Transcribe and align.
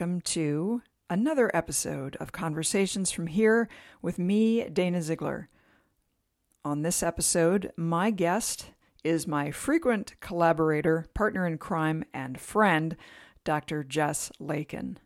Welcome 0.00 0.22
to 0.22 0.80
another 1.10 1.50
episode 1.52 2.16
of 2.16 2.32
Conversations 2.32 3.10
from 3.10 3.26
Here 3.26 3.68
with 4.00 4.18
me, 4.18 4.66
Dana 4.66 5.02
Ziegler. 5.02 5.50
On 6.64 6.80
this 6.80 7.02
episode, 7.02 7.70
my 7.76 8.10
guest 8.10 8.70
is 9.04 9.26
my 9.26 9.50
frequent 9.50 10.18
collaborator, 10.20 11.04
partner 11.12 11.46
in 11.46 11.58
crime, 11.58 12.02
and 12.14 12.40
friend, 12.40 12.96
Dr. 13.44 13.84
Jess 13.84 14.32
Lakin. 14.38 14.98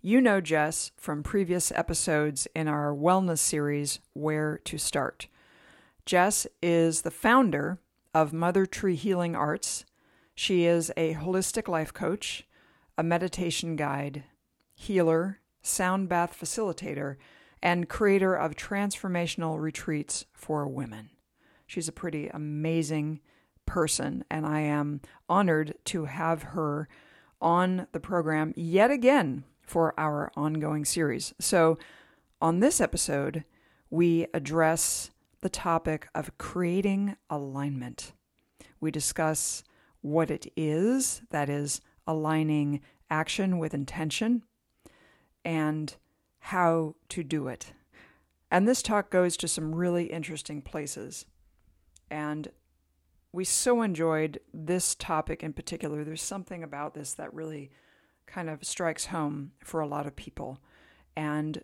You 0.00 0.20
know 0.20 0.40
Jess 0.40 0.92
from 0.96 1.24
previous 1.24 1.72
episodes 1.72 2.46
in 2.54 2.68
our 2.68 2.94
wellness 2.94 3.38
series, 3.38 3.98
Where 4.12 4.58
to 4.58 4.78
Start. 4.78 5.26
Jess 6.04 6.46
is 6.62 7.02
the 7.02 7.10
founder 7.10 7.80
of 8.14 8.32
Mother 8.32 8.64
Tree 8.64 8.94
Healing 8.94 9.34
Arts. 9.34 9.84
She 10.36 10.66
is 10.66 10.92
a 10.96 11.14
holistic 11.14 11.66
life 11.66 11.92
coach, 11.92 12.46
a 12.96 13.02
meditation 13.02 13.74
guide, 13.74 14.22
healer, 14.76 15.40
sound 15.62 16.08
bath 16.08 16.38
facilitator, 16.38 17.16
and 17.60 17.88
creator 17.88 18.34
of 18.34 18.54
transformational 18.54 19.60
retreats 19.60 20.26
for 20.32 20.68
women. 20.68 21.10
She's 21.66 21.88
a 21.88 21.92
pretty 21.92 22.28
amazing 22.28 23.20
person, 23.64 24.24
and 24.30 24.46
I 24.46 24.60
am 24.60 25.00
honored 25.28 25.74
to 25.86 26.04
have 26.04 26.42
her 26.42 26.88
on 27.40 27.88
the 27.90 27.98
program 27.98 28.52
yet 28.54 28.92
again 28.92 29.42
for 29.62 29.98
our 29.98 30.30
ongoing 30.36 30.84
series. 30.84 31.34
So, 31.40 31.76
on 32.40 32.60
this 32.60 32.80
episode, 32.80 33.44
we 33.90 34.26
address 34.32 35.10
the 35.40 35.48
topic 35.48 36.06
of 36.14 36.38
creating 36.38 37.16
alignment. 37.30 38.12
We 38.78 38.90
discuss 38.90 39.64
what 40.02 40.30
it 40.30 40.52
is, 40.54 41.22
that 41.30 41.48
is, 41.48 41.80
aligning 42.06 42.80
action 43.10 43.58
with 43.58 43.74
intention, 43.74 44.42
and 45.46 45.94
how 46.40 46.96
to 47.08 47.22
do 47.22 47.46
it. 47.46 47.72
And 48.50 48.66
this 48.66 48.82
talk 48.82 49.10
goes 49.10 49.36
to 49.38 49.48
some 49.48 49.74
really 49.74 50.06
interesting 50.06 50.60
places. 50.60 51.24
And 52.10 52.48
we 53.32 53.44
so 53.44 53.80
enjoyed 53.82 54.40
this 54.52 54.96
topic 54.96 55.44
in 55.44 55.52
particular. 55.52 56.02
There's 56.02 56.20
something 56.20 56.64
about 56.64 56.94
this 56.94 57.14
that 57.14 57.32
really 57.32 57.70
kind 58.26 58.50
of 58.50 58.64
strikes 58.64 59.06
home 59.06 59.52
for 59.62 59.80
a 59.80 59.86
lot 59.86 60.06
of 60.06 60.16
people. 60.16 60.58
And 61.16 61.62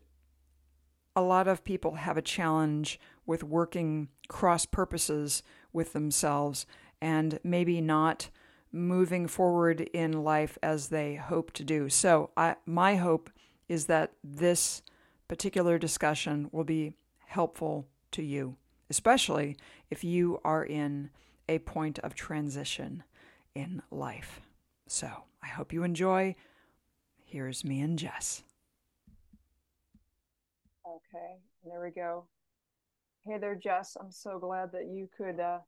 a 1.17 1.23
lot 1.23 1.49
of 1.49 1.65
people 1.65 1.97
have 1.97 2.17
a 2.17 2.23
challenge 2.23 3.01
with 3.27 3.43
working 3.43 4.09
cross 4.29 4.65
purposes 4.65 5.43
with 5.73 5.93
themselves 5.93 6.67
and 7.01 7.41
maybe 7.43 7.81
not 7.81 8.31
moving 8.71 9.27
forward 9.27 9.81
in 9.93 10.23
life 10.23 10.57
as 10.63 10.89
they 10.89 11.17
hope 11.17 11.53
to 11.55 11.65
do. 11.65 11.89
So, 11.89 12.31
I, 12.37 12.57
my 12.65 12.95
hope 12.97 13.29
is 13.73 13.87
that 13.87 14.13
this 14.23 14.83
particular 15.29 15.79
discussion 15.79 16.47
will 16.53 16.63
be 16.63 16.93
helpful 17.25 17.87
to 18.11 18.23
you, 18.23 18.55
especially 18.91 19.57
if 19.91 20.05
you 20.05 20.39
are 20.45 20.63
in 20.63 21.09
a 21.49 21.59
point 21.61 21.99
of 22.01 22.15
transition 22.15 23.03
in 23.55 23.81
life. 23.91 24.43
So, 24.87 25.09
I 25.43 25.47
hope 25.47 25.73
you 25.73 25.85
enjoy. 25.85 26.37
Here's 27.25 27.65
me 27.65 27.81
and 27.81 27.99
Jess. 27.99 28.43
Okay, 30.87 31.37
there 31.65 31.81
we 31.81 31.93
go. 31.93 32.27
Hey 33.25 33.39
there, 33.39 33.55
Jess. 33.55 33.97
I'm 33.99 34.11
so 34.11 34.39
glad 34.39 34.71
that 34.73 34.89
you 34.93 35.09
could 35.17 35.41
uh, 35.41 35.61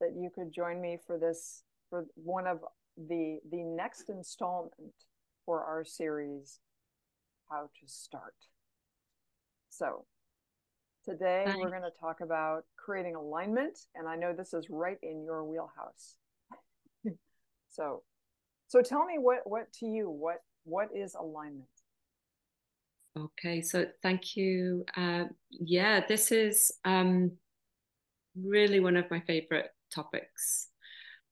that 0.00 0.14
you 0.16 0.30
could 0.34 0.50
join 0.50 0.80
me 0.80 0.96
for 1.06 1.18
this 1.18 1.62
for 1.90 2.06
one 2.14 2.46
of 2.46 2.60
the 2.96 3.40
the 3.50 3.62
next 3.62 4.08
installment 4.08 4.94
for 5.44 5.62
our 5.62 5.84
series, 5.84 6.60
How 7.50 7.62
to 7.62 7.86
Start. 7.86 8.34
So 9.70 10.04
today 11.04 11.44
we're 11.46 11.70
going 11.70 11.82
to 11.82 11.98
talk 12.00 12.20
about 12.20 12.64
creating 12.76 13.14
alignment, 13.14 13.78
and 13.94 14.08
I 14.08 14.16
know 14.16 14.32
this 14.32 14.54
is 14.54 14.68
right 14.70 14.98
in 15.02 15.24
your 15.24 15.44
wheelhouse. 15.44 16.16
so, 17.70 18.02
so 18.68 18.82
tell 18.82 19.04
me 19.04 19.18
what 19.18 19.40
what 19.44 19.72
to 19.80 19.86
you 19.86 20.08
what 20.08 20.42
what 20.64 20.88
is 20.94 21.14
alignment? 21.14 21.68
Okay, 23.16 23.62
so 23.62 23.86
thank 24.02 24.36
you. 24.36 24.84
Uh, 24.96 25.24
yeah, 25.50 26.04
this 26.06 26.32
is 26.32 26.72
um, 26.84 27.32
really 28.34 28.80
one 28.80 28.96
of 28.96 29.08
my 29.10 29.20
favorite 29.20 29.70
topics 29.94 30.68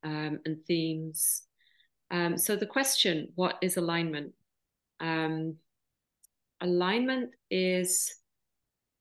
um, 0.04 0.38
and 0.44 0.58
themes. 0.66 1.42
Um, 2.10 2.36
so, 2.38 2.54
the 2.54 2.66
question 2.66 3.28
what 3.34 3.56
is 3.62 3.76
alignment? 3.76 4.32
Um, 5.00 5.56
alignment 6.62 7.30
is 7.50 8.14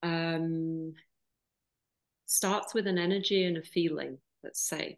um, 0.04 0.94
starts 2.26 2.74
with 2.74 2.88
an 2.88 2.98
energy 2.98 3.46
and 3.46 3.58
a 3.58 3.62
feeling, 3.62 4.18
let's 4.44 4.62
say. 4.62 4.98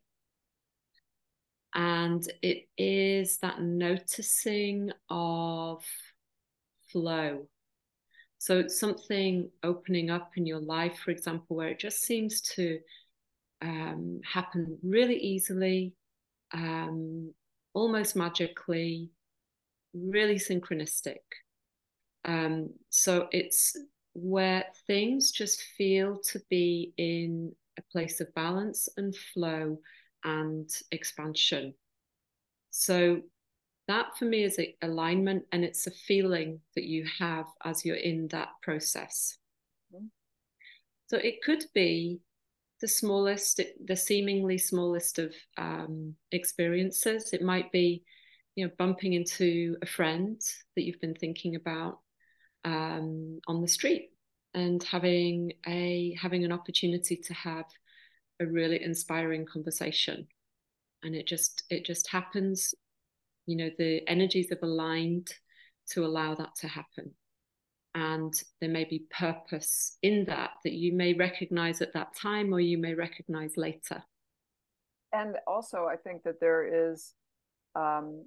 And 1.75 2.23
it 2.41 2.67
is 2.77 3.37
that 3.39 3.61
noticing 3.61 4.91
of 5.09 5.83
flow. 6.91 7.47
So 8.37 8.59
it's 8.59 8.79
something 8.79 9.49
opening 9.63 10.09
up 10.09 10.31
in 10.35 10.45
your 10.45 10.59
life, 10.59 10.99
for 11.03 11.11
example, 11.11 11.55
where 11.55 11.69
it 11.69 11.79
just 11.79 12.01
seems 12.01 12.41
to 12.55 12.79
um, 13.61 14.19
happen 14.31 14.77
really 14.83 15.17
easily, 15.17 15.95
um, 16.53 17.33
almost 17.73 18.15
magically, 18.15 19.09
really 19.93 20.35
synchronistic. 20.35 21.21
Um, 22.25 22.69
so 22.89 23.27
it's 23.31 23.75
where 24.13 24.65
things 24.87 25.31
just 25.31 25.61
feel 25.77 26.19
to 26.19 26.39
be 26.49 26.93
in 26.97 27.53
a 27.77 27.81
place 27.91 28.21
of 28.21 28.33
balance 28.35 28.87
and 28.97 29.15
flow 29.15 29.79
and 30.23 30.69
expansion. 30.91 31.73
So 32.69 33.21
that 33.87 34.17
for 34.17 34.25
me 34.25 34.43
is 34.43 34.57
a 34.59 34.75
alignment 34.81 35.43
and 35.51 35.63
it's 35.65 35.87
a 35.87 35.91
feeling 35.91 36.61
that 36.75 36.85
you 36.85 37.05
have 37.19 37.45
as 37.65 37.83
you're 37.83 37.95
in 37.95 38.27
that 38.29 38.49
process. 38.61 39.37
Mm-hmm. 39.93 40.05
So 41.07 41.17
it 41.17 41.41
could 41.43 41.65
be 41.73 42.19
the 42.81 42.87
smallest, 42.87 43.61
the 43.85 43.95
seemingly 43.95 44.57
smallest 44.57 45.19
of 45.19 45.33
um, 45.57 46.15
experiences. 46.31 47.33
It 47.33 47.41
might 47.41 47.71
be, 47.71 48.03
you 48.55 48.65
know, 48.65 48.71
bumping 48.77 49.13
into 49.13 49.77
a 49.81 49.85
friend 49.85 50.39
that 50.75 50.83
you've 50.83 51.01
been 51.01 51.15
thinking 51.15 51.55
about 51.55 51.99
um, 52.65 53.39
on 53.47 53.61
the 53.61 53.67
street 53.67 54.11
and 54.53 54.83
having 54.83 55.53
a 55.67 56.15
having 56.19 56.43
an 56.43 56.51
opportunity 56.51 57.15
to 57.15 57.33
have 57.33 57.65
a 58.39 58.45
really 58.45 58.81
inspiring 58.83 59.45
conversation. 59.45 60.27
And 61.03 61.15
it 61.15 61.27
just 61.27 61.63
it 61.69 61.85
just 61.85 62.07
happens 62.09 62.73
you 63.45 63.57
know 63.57 63.69
the 63.77 64.07
energies 64.07 64.49
have 64.49 64.63
aligned 64.63 65.33
to 65.89 66.05
allow 66.05 66.33
that 66.35 66.55
to 66.55 66.67
happen. 66.67 67.11
And 67.95 68.33
there 68.59 68.69
may 68.69 68.85
be 68.85 69.05
purpose 69.11 69.97
in 70.01 70.25
that 70.25 70.51
that 70.63 70.73
you 70.73 70.93
may 70.93 71.13
recognize 71.13 71.81
at 71.81 71.93
that 71.93 72.15
time 72.15 72.53
or 72.53 72.59
you 72.59 72.77
may 72.77 72.93
recognize 72.93 73.57
later. 73.57 74.03
And 75.11 75.35
also 75.45 75.85
i 75.85 75.95
think 75.95 76.23
that 76.23 76.39
there 76.39 76.91
is 76.91 77.13
um 77.75 78.25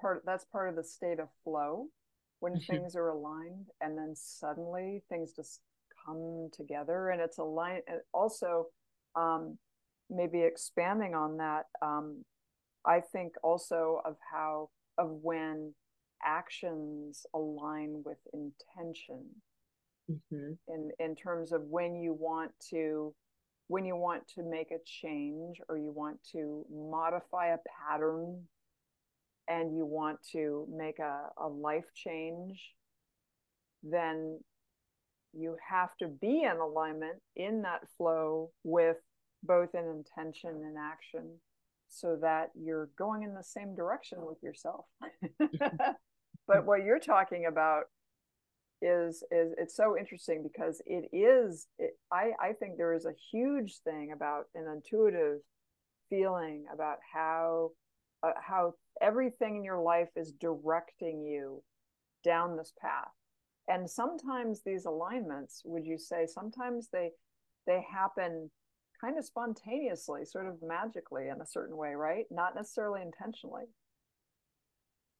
part 0.00 0.22
that's 0.26 0.44
part 0.46 0.68
of 0.68 0.76
the 0.76 0.84
state 0.84 1.18
of 1.18 1.28
flow 1.44 1.86
when 2.40 2.58
things 2.60 2.96
are 2.96 3.08
aligned 3.08 3.68
and 3.80 3.96
then 3.96 4.14
suddenly 4.14 5.02
things 5.08 5.32
just 5.32 5.60
come 6.04 6.48
together 6.52 7.10
and 7.10 7.20
it's 7.20 7.38
aligned 7.38 7.82
also 8.12 8.66
um, 9.14 9.58
maybe 10.10 10.42
expanding 10.42 11.14
on 11.14 11.36
that, 11.38 11.66
um, 11.80 12.24
I 12.84 13.00
think 13.00 13.34
also 13.42 14.00
of 14.04 14.16
how 14.32 14.70
of 14.98 15.10
when 15.22 15.74
actions 16.24 17.24
align 17.34 18.02
with 18.04 18.18
intention 18.34 19.24
mm-hmm. 20.10 20.52
in 20.68 20.90
in 20.98 21.14
terms 21.14 21.52
of 21.52 21.62
when 21.62 21.94
you 21.94 22.12
want 22.12 22.52
to 22.70 23.14
when 23.68 23.84
you 23.84 23.96
want 23.96 24.26
to 24.28 24.42
make 24.42 24.70
a 24.72 24.84
change 24.84 25.58
or 25.68 25.78
you 25.78 25.92
want 25.92 26.18
to 26.32 26.64
modify 26.70 27.48
a 27.48 27.58
pattern 27.88 28.42
and 29.50 29.76
you 29.76 29.84
want 29.84 30.18
to 30.32 30.66
make 30.74 30.98
a, 30.98 31.28
a 31.38 31.48
life 31.48 31.92
change 31.94 32.72
then 33.82 34.38
you 35.32 35.56
have 35.68 35.90
to 35.98 36.08
be 36.08 36.42
in 36.42 36.56
alignment 36.58 37.18
in 37.36 37.62
that 37.62 37.80
flow 37.96 38.50
with 38.64 38.96
both 39.42 39.74
in 39.74 39.84
intention 39.84 40.50
and 40.50 40.76
action 40.78 41.38
so 41.88 42.16
that 42.20 42.50
you're 42.54 42.90
going 42.98 43.22
in 43.22 43.34
the 43.34 43.42
same 43.42 43.74
direction 43.74 44.18
with 44.20 44.36
yourself. 44.42 44.84
But 46.50 46.66
what 46.66 46.82
you're 46.84 46.98
talking 46.98 47.46
about 47.46 47.84
is 48.82 49.22
is 49.30 49.52
it's 49.56 49.76
so 49.76 49.96
interesting 49.96 50.42
because 50.42 50.80
it 50.86 51.14
is 51.14 51.68
it, 51.78 51.90
i 52.10 52.30
i 52.42 52.54
think 52.54 52.78
there 52.78 52.94
is 52.94 53.04
a 53.04 53.12
huge 53.30 53.76
thing 53.84 54.10
about 54.10 54.46
an 54.54 54.64
intuitive 54.66 55.40
feeling 56.08 56.64
about 56.72 56.96
how 57.12 57.72
uh, 58.22 58.32
how 58.40 58.72
everything 59.00 59.56
in 59.56 59.64
your 59.64 59.80
life 59.80 60.08
is 60.16 60.32
directing 60.32 61.22
you 61.22 61.62
down 62.24 62.56
this 62.56 62.72
path. 62.80 63.10
And 63.68 63.88
sometimes 63.88 64.62
these 64.62 64.84
alignments 64.84 65.62
would 65.64 65.86
you 65.86 65.98
say 65.98 66.26
sometimes 66.26 66.88
they 66.92 67.10
they 67.66 67.84
happen 67.90 68.50
kind 69.00 69.18
of 69.18 69.24
spontaneously 69.24 70.24
sort 70.24 70.46
of 70.46 70.56
magically 70.62 71.28
in 71.28 71.40
a 71.40 71.46
certain 71.46 71.76
way 71.76 71.94
right? 71.94 72.24
Not 72.30 72.54
necessarily 72.54 73.02
intentionally. 73.02 73.64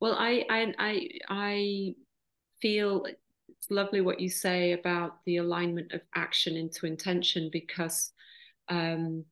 Well 0.00 0.16
i 0.18 0.44
i 0.50 0.74
i, 0.78 1.08
I 1.28 1.94
feel 2.60 3.06
it's 3.48 3.70
lovely 3.70 4.00
what 4.00 4.20
you 4.20 4.28
say 4.28 4.72
about 4.72 5.24
the 5.26 5.36
alignment 5.38 5.92
of 5.92 6.00
action 6.14 6.56
into 6.56 6.86
intention 6.86 7.50
because 7.52 8.12
um, 8.68 9.24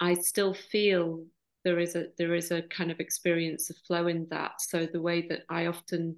I 0.00 0.14
still 0.14 0.54
feel 0.54 1.24
there 1.64 1.78
is 1.78 1.96
a 1.96 2.06
there 2.18 2.34
is 2.34 2.50
a 2.50 2.62
kind 2.62 2.90
of 2.90 3.00
experience 3.00 3.70
of 3.70 3.76
flow 3.86 4.06
in 4.06 4.26
that. 4.30 4.60
So 4.60 4.86
the 4.86 5.00
way 5.00 5.26
that 5.28 5.42
I 5.48 5.66
often 5.66 6.16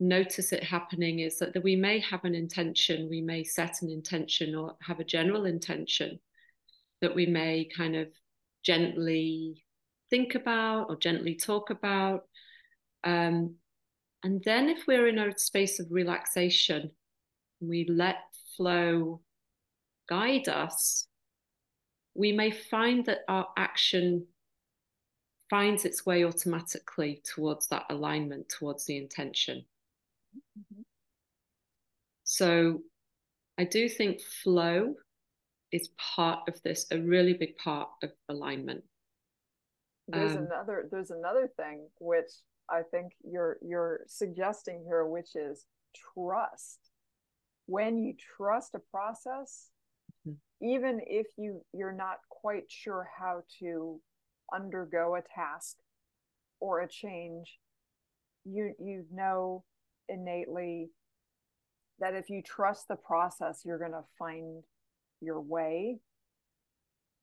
notice 0.00 0.52
it 0.52 0.64
happening 0.64 1.20
is 1.20 1.38
that, 1.38 1.54
that 1.54 1.62
we 1.62 1.76
may 1.76 2.00
have 2.00 2.24
an 2.24 2.34
intention, 2.34 3.08
we 3.08 3.20
may 3.20 3.44
set 3.44 3.82
an 3.82 3.90
intention 3.90 4.54
or 4.54 4.76
have 4.82 5.00
a 5.00 5.04
general 5.04 5.44
intention 5.44 6.18
that 7.00 7.14
we 7.14 7.26
may 7.26 7.68
kind 7.76 7.96
of 7.96 8.08
gently 8.64 9.64
think 10.10 10.34
about 10.34 10.86
or 10.88 10.96
gently 10.96 11.34
talk 11.34 11.70
about. 11.70 12.22
Um, 13.04 13.56
and 14.24 14.42
then 14.44 14.68
if 14.68 14.86
we're 14.86 15.08
in 15.08 15.18
a 15.18 15.36
space 15.38 15.80
of 15.80 15.86
relaxation, 15.90 16.90
we 17.60 17.86
let 17.88 18.16
flow 18.56 19.20
guide 20.08 20.48
us, 20.48 21.06
we 22.14 22.32
may 22.32 22.50
find 22.50 23.06
that 23.06 23.20
our 23.28 23.48
action 23.56 24.26
finds 25.52 25.84
its 25.84 26.06
way 26.06 26.24
automatically 26.24 27.20
towards 27.26 27.68
that 27.68 27.84
alignment, 27.90 28.48
towards 28.48 28.86
the 28.86 28.96
intention. 28.96 29.62
Mm-hmm. 30.58 30.80
So 32.24 32.80
I 33.58 33.64
do 33.64 33.86
think 33.86 34.22
flow 34.22 34.94
is 35.70 35.90
part 36.16 36.48
of 36.48 36.62
this, 36.62 36.86
a 36.90 36.98
really 36.98 37.34
big 37.34 37.54
part 37.58 37.90
of 38.02 38.12
alignment. 38.30 38.82
There's 40.08 40.36
um, 40.36 40.46
another 40.46 40.88
there's 40.90 41.10
another 41.10 41.50
thing 41.58 41.86
which 41.98 42.30
I 42.70 42.80
think 42.90 43.12
you're 43.22 43.58
you're 43.60 44.00
suggesting 44.06 44.82
here, 44.86 45.04
which 45.04 45.36
is 45.36 45.66
trust. 46.14 46.78
When 47.66 47.98
you 47.98 48.14
trust 48.38 48.74
a 48.74 48.80
process, 48.90 49.68
mm-hmm. 50.26 50.66
even 50.66 51.02
if 51.06 51.26
you 51.36 51.60
you're 51.74 51.92
not 51.92 52.20
quite 52.30 52.64
sure 52.70 53.06
how 53.18 53.42
to 53.60 54.00
undergo 54.54 55.16
a 55.16 55.22
task 55.22 55.76
or 56.60 56.80
a 56.80 56.88
change, 56.88 57.58
you 58.44 58.74
you 58.78 59.04
know 59.12 59.64
innately 60.08 60.90
that 62.00 62.14
if 62.14 62.28
you 62.28 62.42
trust 62.42 62.88
the 62.88 62.96
process, 62.96 63.62
you're 63.64 63.78
going 63.78 63.92
to 63.92 64.04
find 64.18 64.62
your 65.20 65.40
way. 65.40 65.98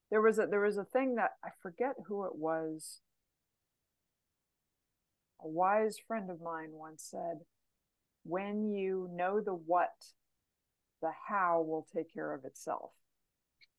There 0.10 0.22
was 0.22 0.40
a 0.40 0.48
there 0.48 0.62
was 0.62 0.78
a 0.78 0.86
thing 0.86 1.16
that 1.16 1.32
I 1.44 1.50
forget 1.62 1.96
who 2.08 2.26
it 2.26 2.36
was. 2.36 3.02
A 5.42 5.48
wise 5.48 5.98
friend 6.08 6.30
of 6.30 6.42
mine 6.42 6.72
once 6.72 7.08
said, 7.10 7.40
"When 8.24 8.72
you 8.72 9.10
know 9.14 9.40
the 9.40 9.54
what, 9.54 9.94
the 11.02 11.12
how 11.28 11.62
will 11.62 11.88
take 11.96 12.14
care 12.14 12.34
of 12.34 12.46
itself." 12.46 12.92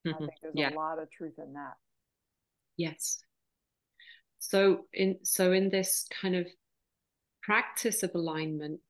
Mm-hmm. 0.07 0.15
I 0.15 0.19
think 0.19 0.33
there's 0.43 0.55
yeah. 0.55 0.73
a 0.73 0.77
lot 0.77 0.99
of 0.99 1.11
truth 1.11 1.39
in 1.39 1.55
that. 1.55 1.75
Yes. 2.77 3.23
So 4.41 4.87
in 4.93 5.19
so 5.23 5.53
in 5.53 5.69
this 5.69 6.09
kind 6.21 6.35
of 6.35 6.49
practice 7.43 8.03
of 8.03 8.15
alignment, 8.15 8.81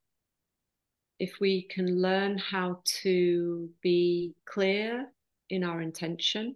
if 1.19 1.35
we 1.41 1.69
can 1.69 2.01
learn 2.01 2.39
how 2.39 2.81
to 3.03 3.69
be 3.83 4.35
clear 4.47 5.07
in 5.51 5.65
our 5.65 5.83
intention 5.83 6.55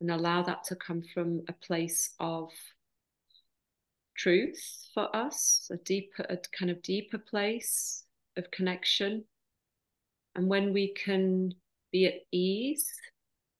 and 0.00 0.10
allow 0.10 0.42
that 0.42 0.64
to 0.64 0.76
come 0.76 1.02
from 1.14 1.42
a 1.48 1.52
place 1.54 2.10
of 2.20 2.50
truth 4.16 4.88
for 4.92 5.14
us, 5.16 5.68
a 5.72 5.76
deeper, 5.78 6.24
a 6.28 6.36
kind 6.56 6.70
of 6.70 6.82
deeper 6.82 7.18
place 7.18 8.04
of 8.36 8.50
connection. 8.50 9.24
And 10.36 10.46
when 10.46 10.72
we 10.72 10.94
can 10.94 11.54
be 11.90 12.06
at 12.06 12.20
ease 12.32 12.92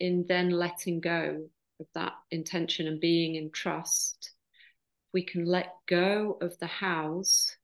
in 0.00 0.26
then 0.28 0.50
letting 0.50 1.00
go 1.00 1.48
of 1.80 1.86
that 1.94 2.12
intention 2.30 2.86
and 2.86 3.00
being 3.00 3.36
in 3.36 3.50
trust, 3.50 4.33
we 5.14 5.24
can 5.24 5.46
let 5.46 5.76
go 5.88 6.36
of 6.42 6.58
the 6.58 6.66
hows, 6.66 7.56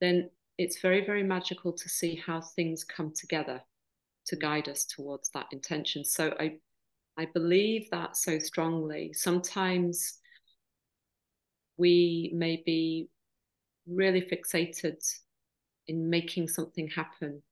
then 0.00 0.30
it's 0.56 0.80
very, 0.80 1.04
very 1.04 1.24
magical 1.24 1.72
to 1.72 1.88
see 1.88 2.14
how 2.24 2.40
things 2.40 2.84
come 2.84 3.12
together 3.12 3.60
to 4.26 4.36
guide 4.36 4.68
us 4.68 4.86
towards 4.86 5.28
that 5.30 5.46
intention. 5.52 6.04
So 6.04 6.34
I 6.38 6.58
I 7.16 7.26
believe 7.26 7.90
that 7.90 8.16
so 8.16 8.38
strongly. 8.38 9.12
Sometimes 9.12 10.18
we 11.76 12.32
may 12.34 12.62
be 12.64 13.08
really 13.86 14.22
fixated 14.22 14.96
in 15.86 16.10
making 16.10 16.48
something 16.48 16.88
happen 16.88 17.42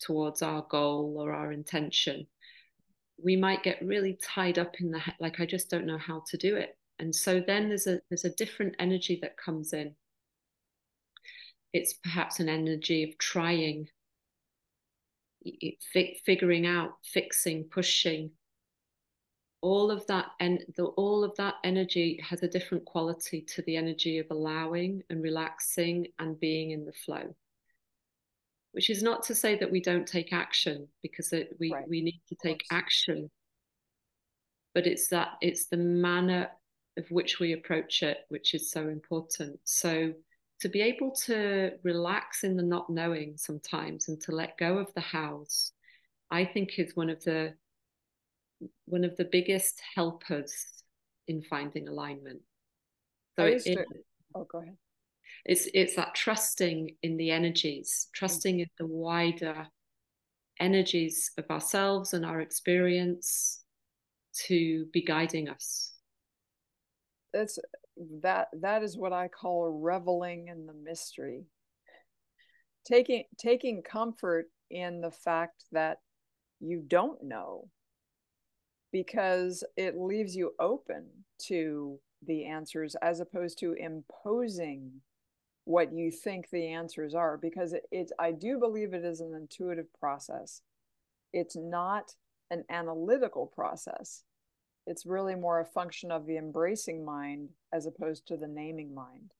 towards 0.00 0.42
our 0.42 0.66
goal 0.68 1.16
or 1.18 1.32
our 1.32 1.52
intention. 1.52 2.26
We 3.22 3.36
might 3.36 3.62
get 3.62 3.84
really 3.84 4.18
tied 4.22 4.58
up 4.58 4.74
in 4.80 4.90
the 4.90 5.00
like 5.20 5.40
I 5.40 5.46
just 5.46 5.68
don't 5.68 5.86
know 5.86 5.98
how 5.98 6.22
to 6.30 6.36
do 6.36 6.56
it. 6.56 6.76
And 7.02 7.14
so 7.14 7.42
then 7.46 7.68
there's 7.68 7.86
a 7.86 8.00
there's 8.08 8.24
a 8.24 8.34
different 8.34 8.76
energy 8.78 9.18
that 9.20 9.36
comes 9.36 9.74
in 9.74 9.94
it's 11.72 11.94
perhaps 11.94 12.38
an 12.38 12.48
energy 12.48 13.02
of 13.04 13.16
trying, 13.18 13.88
figuring 16.24 16.66
out, 16.66 16.92
fixing, 17.04 17.64
pushing. 17.64 18.30
All 19.62 19.90
of 19.90 20.06
that 20.08 20.26
and 20.40 20.64
the, 20.76 20.84
all 20.84 21.24
of 21.24 21.34
that 21.36 21.54
energy 21.64 22.20
has 22.28 22.42
a 22.42 22.48
different 22.48 22.84
quality 22.84 23.42
to 23.54 23.62
the 23.62 23.76
energy 23.76 24.18
of 24.18 24.26
allowing 24.30 25.02
and 25.08 25.22
relaxing 25.22 26.08
and 26.18 26.38
being 26.38 26.72
in 26.72 26.84
the 26.84 26.92
flow. 26.92 27.34
Which 28.72 28.90
is 28.90 29.02
not 29.02 29.22
to 29.24 29.34
say 29.34 29.56
that 29.58 29.70
we 29.70 29.80
don't 29.80 30.06
take 30.06 30.32
action 30.32 30.88
because 31.02 31.32
it, 31.32 31.54
we 31.60 31.72
right. 31.72 31.88
we 31.88 32.00
need 32.00 32.20
to 32.28 32.36
take 32.42 32.64
action, 32.70 33.30
but 34.74 34.86
it's 34.86 35.08
that 35.08 35.34
it's 35.42 35.66
the 35.66 35.76
manner 35.76 36.48
of 36.98 37.10
which 37.10 37.40
we 37.40 37.52
approach 37.52 38.02
it 38.02 38.18
which 38.28 38.54
is 38.54 38.70
so 38.70 38.88
important. 38.88 39.58
So 39.64 40.12
to 40.60 40.68
be 40.68 40.80
able 40.80 41.10
to 41.26 41.72
relax 41.82 42.44
in 42.44 42.56
the 42.56 42.62
not 42.62 42.88
knowing 42.88 43.34
sometimes 43.36 44.08
and 44.08 44.20
to 44.22 44.32
let 44.32 44.58
go 44.58 44.78
of 44.78 44.92
the 44.94 45.00
hows, 45.00 45.72
I 46.30 46.44
think 46.44 46.78
is 46.78 46.94
one 46.94 47.10
of 47.10 47.22
the 47.24 47.54
one 48.84 49.04
of 49.04 49.16
the 49.16 49.24
biggest 49.24 49.80
helpers 49.94 50.52
in 51.26 51.42
finding 51.42 51.88
alignment. 51.88 52.40
So 53.36 53.46
it, 53.46 53.64
to, 53.64 53.84
oh, 54.34 54.44
go 54.44 54.58
ahead. 54.58 54.76
It's 55.44 55.68
it's 55.74 55.96
that 55.96 56.14
trusting 56.14 56.96
in 57.02 57.16
the 57.16 57.30
energies, 57.30 58.08
trusting 58.14 58.60
in 58.60 58.68
the 58.78 58.86
wider 58.86 59.66
energies 60.60 61.32
of 61.38 61.50
ourselves 61.50 62.14
and 62.14 62.24
our 62.24 62.40
experience 62.40 63.64
to 64.46 64.86
be 64.92 65.02
guiding 65.02 65.48
us. 65.48 65.91
That's 67.32 67.58
that 68.22 68.48
that 68.60 68.82
is 68.82 68.96
what 68.96 69.12
I 69.12 69.28
call 69.28 69.70
reveling 69.70 70.48
in 70.48 70.66
the 70.66 70.74
mystery. 70.74 71.44
Taking 72.84 73.24
taking 73.38 73.82
comfort 73.82 74.46
in 74.70 75.00
the 75.00 75.10
fact 75.10 75.64
that 75.72 75.98
you 76.60 76.82
don't 76.86 77.22
know 77.22 77.68
because 78.92 79.64
it 79.76 79.96
leaves 79.96 80.36
you 80.36 80.52
open 80.60 81.06
to 81.46 81.98
the 82.26 82.44
answers 82.44 82.94
as 83.02 83.20
opposed 83.20 83.58
to 83.58 83.72
imposing 83.72 84.90
what 85.64 85.92
you 85.92 86.10
think 86.10 86.50
the 86.50 86.68
answers 86.68 87.14
are 87.14 87.36
because 87.36 87.74
it, 87.90 88.10
I 88.18 88.32
do 88.32 88.58
believe 88.58 88.94
it 88.94 89.04
is 89.04 89.20
an 89.20 89.34
intuitive 89.34 89.92
process. 89.98 90.60
It's 91.32 91.56
not 91.56 92.14
an 92.50 92.64
analytical 92.68 93.46
process 93.46 94.24
it's 94.86 95.06
really 95.06 95.34
more 95.34 95.60
a 95.60 95.64
function 95.64 96.10
of 96.10 96.26
the 96.26 96.36
embracing 96.36 97.04
mind 97.04 97.50
as 97.72 97.86
opposed 97.86 98.26
to 98.26 98.36
the 98.36 98.48
naming 98.48 98.94
mind. 98.94 99.32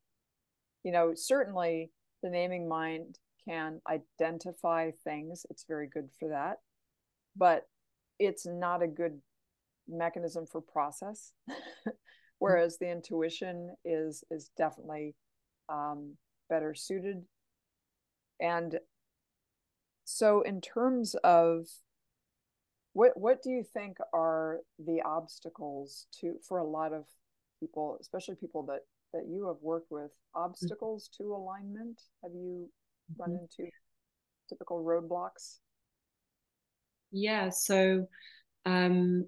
You 0.84 0.92
know, 0.92 1.12
certainly 1.14 1.90
the 2.22 2.30
naming 2.30 2.68
mind 2.68 3.18
can 3.48 3.80
identify 3.88 4.90
things, 5.04 5.44
it's 5.50 5.64
very 5.66 5.88
good 5.88 6.10
for 6.18 6.28
that, 6.28 6.58
but 7.36 7.66
it's 8.18 8.46
not 8.46 8.82
a 8.82 8.88
good 8.88 9.20
mechanism 9.88 10.46
for 10.46 10.60
process. 10.60 11.32
Whereas 12.38 12.78
the 12.78 12.90
intuition 12.90 13.74
is 13.84 14.24
is 14.30 14.50
definitely 14.56 15.14
um, 15.68 16.16
better 16.48 16.74
suited. 16.74 17.22
And 18.40 18.78
so, 20.04 20.42
in 20.42 20.60
terms 20.60 21.14
of 21.22 21.66
what 22.92 23.12
what 23.18 23.42
do 23.42 23.50
you 23.50 23.64
think 23.64 23.96
are 24.12 24.58
the 24.78 25.00
obstacles 25.04 26.06
to 26.20 26.34
for 26.46 26.58
a 26.58 26.64
lot 26.64 26.92
of 26.92 27.04
people, 27.60 27.96
especially 28.00 28.34
people 28.34 28.64
that 28.66 28.80
that 29.12 29.26
you 29.28 29.46
have 29.46 29.56
worked 29.60 29.90
with, 29.90 30.10
obstacles 30.34 31.08
mm-hmm. 31.08 31.24
to 31.24 31.34
alignment? 31.34 32.00
Have 32.22 32.32
you 32.32 32.68
run 33.18 33.30
mm-hmm. 33.30 33.44
into 33.60 33.70
typical 34.48 34.84
roadblocks? 34.84 35.58
Yeah, 37.10 37.50
so 37.50 38.06
um, 38.64 39.26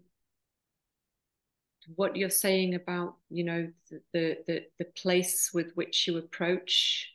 what 1.96 2.16
you're 2.16 2.30
saying 2.30 2.74
about 2.74 3.16
you 3.30 3.44
know 3.44 3.68
the 4.12 4.38
the 4.46 4.62
the 4.78 4.84
place 4.96 5.50
with 5.54 5.72
which 5.74 6.06
you 6.06 6.18
approach 6.18 7.13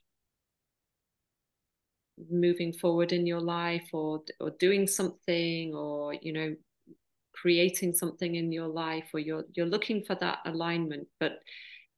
moving 2.29 2.73
forward 2.73 3.11
in 3.13 3.25
your 3.25 3.39
life 3.39 3.87
or 3.93 4.21
or 4.39 4.51
doing 4.59 4.87
something 4.87 5.73
or 5.73 6.13
you 6.15 6.33
know 6.33 6.55
creating 7.33 7.93
something 7.93 8.35
in 8.35 8.51
your 8.51 8.67
life 8.67 9.05
or 9.13 9.19
you're 9.19 9.45
you're 9.53 9.65
looking 9.65 10.03
for 10.03 10.15
that 10.15 10.39
alignment 10.45 11.07
but 11.19 11.39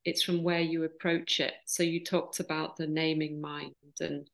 it's 0.04 0.24
from 0.24 0.42
where 0.42 0.62
you 0.62 0.84
approach 0.84 1.40
it. 1.40 1.54
So 1.68 1.84
you 1.84 2.04
talked 2.04 2.40
about 2.40 2.76
the 2.76 2.88
naming 2.88 3.40
mind 3.40 3.76
and 4.00 4.28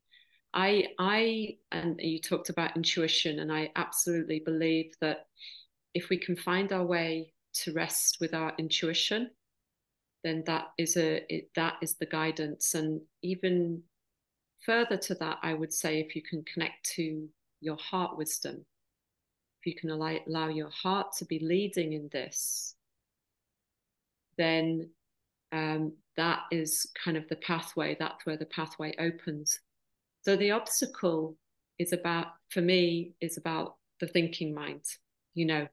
i 0.53 0.87
i 0.97 1.57
and 1.73 1.99
you 1.99 2.21
talked 2.21 2.47
about 2.47 2.77
intuition 2.77 3.39
and 3.39 3.51
i 3.51 3.69
absolutely 3.75 4.39
believe 4.45 4.93
that 5.01 5.25
if 5.93 6.07
we 6.09 6.17
can 6.17 6.37
find 6.37 6.71
our 6.71 6.85
way 6.85 7.33
to 7.51 7.73
rest 7.73 8.19
with 8.21 8.33
our 8.33 8.53
intuition 8.57 9.29
then 10.23 10.43
that 10.45 10.65
is 10.77 10.97
a 10.97 11.23
it, 11.33 11.49
that 11.55 11.75
is 11.81 11.95
the 11.95 12.05
guidance. 12.05 12.73
And 12.73 13.01
even 13.21 13.83
further 14.65 14.97
to 14.97 15.15
that 15.15 15.37
i 15.43 15.53
would 15.53 15.73
say 15.73 15.99
if 15.99 16.15
you 16.15 16.21
can 16.21 16.43
connect 16.43 16.83
to 16.83 17.27
your 17.61 17.77
heart 17.77 18.17
wisdom 18.17 18.65
if 19.59 19.65
you 19.65 19.79
can 19.79 19.89
allow, 19.89 20.15
allow 20.27 20.47
your 20.49 20.69
heart 20.69 21.07
to 21.17 21.25
be 21.25 21.39
leading 21.39 21.93
in 21.93 22.09
this 22.11 22.75
then 24.37 24.89
um, 25.51 25.93
that 26.17 26.41
is 26.51 26.87
kind 27.01 27.17
of 27.17 27.27
the 27.29 27.37
pathway 27.37 27.95
that's 27.97 28.25
where 28.25 28.37
the 28.37 28.45
pathway 28.45 28.93
opens. 28.99 29.59
So 30.23 30.35
the 30.35 30.51
obstacle 30.51 31.37
is 31.79 31.93
about 31.93 32.27
for 32.49 32.61
me 32.61 33.13
is 33.21 33.37
about 33.37 33.75
the 33.99 34.07
thinking 34.07 34.53
mind 34.53 34.83
you 35.37 35.45
know. 35.45 35.67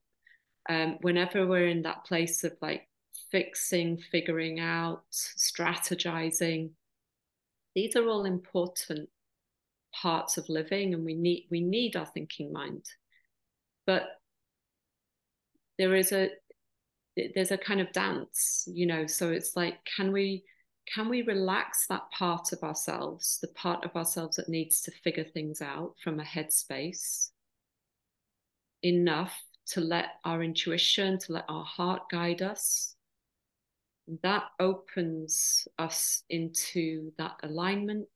Um, 0.69 0.99
whenever 1.01 1.47
we're 1.47 1.69
in 1.69 1.83
that 1.83 2.05
place 2.05 2.45
of 2.45 2.53
like 2.63 2.89
fixing, 3.31 3.99
figuring 4.11 4.61
out, 4.61 5.03
strategizing, 5.13 6.71
these 7.75 7.97
are 7.97 8.09
all 8.09 8.25
important 8.25 9.09
parts 9.95 10.37
of 10.37 10.49
living, 10.49 10.95
and 10.95 11.05
we 11.05 11.15
need 11.15 11.47
we 11.51 11.61
need 11.61 11.97
our 11.97 12.07
thinking 12.07 12.53
mind. 12.53 12.85
But 13.87 14.05
there 15.79 15.95
is 15.95 16.13
a 16.13 16.31
there's 17.35 17.53
a 17.53 17.59
kind 17.59 17.81
of 17.81 17.93
dance, 17.93 18.69
you 18.73 18.87
know. 18.87 19.07
So 19.07 19.31
it's 19.31 19.57
like, 19.57 19.79
can 19.97 20.13
we 20.13 20.45
can 20.93 21.09
we 21.09 21.23
relax 21.23 21.87
that 21.87 22.11
part 22.11 22.53
of 22.53 22.63
ourselves, 22.63 23.39
the 23.41 23.49
part 23.49 23.85
of 23.85 23.97
ourselves 23.97 24.37
that 24.37 24.49
needs 24.49 24.83
to 24.83 24.91
figure 24.91 25.25
things 25.25 25.63
out 25.63 25.95
from 26.03 26.21
a 26.21 26.25
headspace, 26.25 27.31
enough 28.83 29.35
to 29.67 29.81
let 29.81 30.07
our 30.25 30.43
intuition, 30.43 31.19
to 31.19 31.33
let 31.33 31.45
our 31.49 31.65
heart 31.65 32.03
guide 32.11 32.43
us. 32.43 32.95
That 34.23 34.45
opens 34.61 35.67
us 35.79 36.23
into 36.29 37.13
that 37.19 37.37
alignment. 37.43 38.09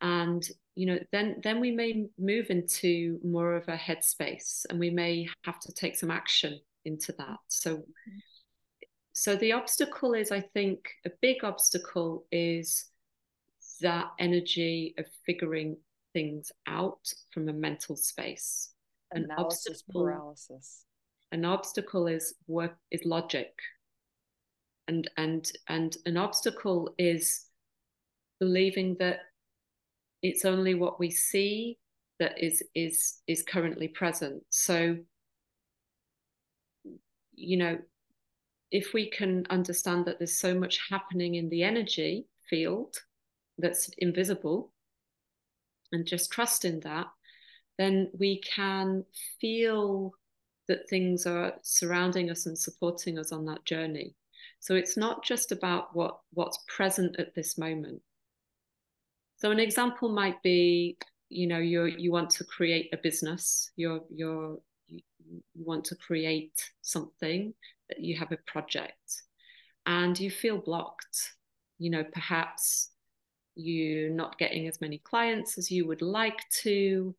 And 0.00 0.46
you 0.74 0.86
know, 0.86 0.98
then 1.12 1.40
then 1.42 1.60
we 1.60 1.70
may 1.70 2.06
move 2.18 2.46
into 2.50 3.20
more 3.22 3.54
of 3.54 3.68
a 3.68 3.76
headspace 3.76 4.64
and 4.70 4.78
we 4.78 4.90
may 4.90 5.28
have 5.44 5.60
to 5.60 5.72
take 5.72 5.96
some 5.96 6.10
action 6.10 6.58
into 6.84 7.12
that. 7.18 7.38
So 7.48 7.84
so 9.12 9.36
the 9.36 9.52
obstacle 9.52 10.14
is, 10.14 10.32
I 10.32 10.40
think, 10.40 10.88
a 11.04 11.10
big 11.20 11.44
obstacle 11.44 12.24
is 12.32 12.86
that 13.82 14.06
energy 14.18 14.94
of 14.96 15.04
figuring 15.26 15.76
things 16.14 16.50
out 16.66 17.12
from 17.32 17.48
a 17.48 17.52
mental 17.52 17.96
space 17.96 18.72
an 19.12 19.24
Analysis 19.24 19.66
obstacle 19.68 20.02
paralysis. 20.02 20.84
An 21.32 21.44
obstacle 21.44 22.06
is 22.06 22.34
work 22.46 22.76
is 22.90 23.04
logic. 23.04 23.52
And 24.88 25.08
and 25.16 25.50
and 25.68 25.96
an 26.06 26.16
obstacle 26.16 26.94
is 26.98 27.46
believing 28.40 28.96
that 28.98 29.20
it's 30.22 30.44
only 30.44 30.74
what 30.74 30.98
we 30.98 31.10
see 31.10 31.78
that 32.18 32.42
is 32.42 32.62
is 32.74 33.20
is 33.26 33.42
currently 33.42 33.88
present. 33.88 34.42
So 34.50 34.98
you 37.34 37.56
know, 37.56 37.78
if 38.70 38.92
we 38.92 39.08
can 39.10 39.46
understand 39.50 40.04
that 40.06 40.18
there's 40.18 40.36
so 40.36 40.54
much 40.54 40.80
happening 40.90 41.36
in 41.36 41.48
the 41.48 41.62
energy 41.62 42.26
field 42.48 42.96
that's 43.58 43.88
invisible 43.98 44.72
and 45.92 46.06
just 46.06 46.30
trust 46.30 46.64
in 46.64 46.80
that 46.80 47.06
then 47.78 48.10
we 48.18 48.40
can 48.40 49.04
feel 49.40 50.12
that 50.68 50.88
things 50.88 51.26
are 51.26 51.54
surrounding 51.62 52.30
us 52.30 52.46
and 52.46 52.56
supporting 52.56 53.18
us 53.18 53.32
on 53.32 53.46
that 53.46 53.64
journey. 53.64 54.14
So 54.62 54.76
it's 54.76 54.96
not 54.96 55.24
just 55.24 55.50
about 55.50 55.88
what 55.92 56.20
what's 56.34 56.60
present 56.68 57.16
at 57.18 57.34
this 57.34 57.58
moment. 57.58 58.00
So 59.36 59.50
an 59.50 59.58
example 59.58 60.08
might 60.08 60.40
be, 60.44 60.96
you 61.30 61.48
know, 61.48 61.58
you 61.58 61.86
you 61.86 62.12
want 62.12 62.30
to 62.30 62.44
create 62.44 62.88
a 62.92 62.96
business. 62.96 63.72
You're 63.74 64.02
you're 64.08 64.58
you 64.86 65.02
want 65.56 65.84
to 65.86 65.96
create 65.96 66.70
something. 66.80 67.52
That 67.88 67.98
you 67.98 68.16
have 68.16 68.30
a 68.30 68.38
project, 68.46 69.24
and 69.84 70.18
you 70.18 70.30
feel 70.30 70.58
blocked. 70.58 71.32
You 71.80 71.90
know, 71.90 72.04
perhaps 72.04 72.90
you're 73.56 74.10
not 74.10 74.38
getting 74.38 74.68
as 74.68 74.80
many 74.80 74.98
clients 74.98 75.58
as 75.58 75.72
you 75.72 75.88
would 75.88 76.02
like 76.02 76.48
to 76.62 77.16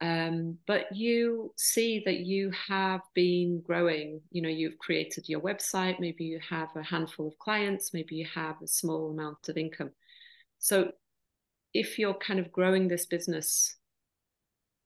um, 0.00 0.58
but 0.66 0.94
you 0.94 1.52
see 1.56 2.02
that 2.04 2.20
you 2.20 2.50
have 2.68 3.00
been 3.14 3.62
growing. 3.62 4.20
You 4.30 4.42
know 4.42 4.48
you've 4.48 4.78
created 4.78 5.28
your 5.28 5.40
website. 5.40 6.00
Maybe 6.00 6.24
you 6.24 6.40
have 6.48 6.68
a 6.76 6.82
handful 6.82 7.28
of 7.28 7.38
clients. 7.38 7.94
Maybe 7.94 8.16
you 8.16 8.26
have 8.34 8.60
a 8.62 8.68
small 8.68 9.10
amount 9.10 9.48
of 9.48 9.56
income. 9.56 9.90
So 10.58 10.92
if 11.72 11.98
you're 11.98 12.14
kind 12.14 12.40
of 12.40 12.52
growing 12.52 12.88
this 12.88 13.06
business 13.06 13.76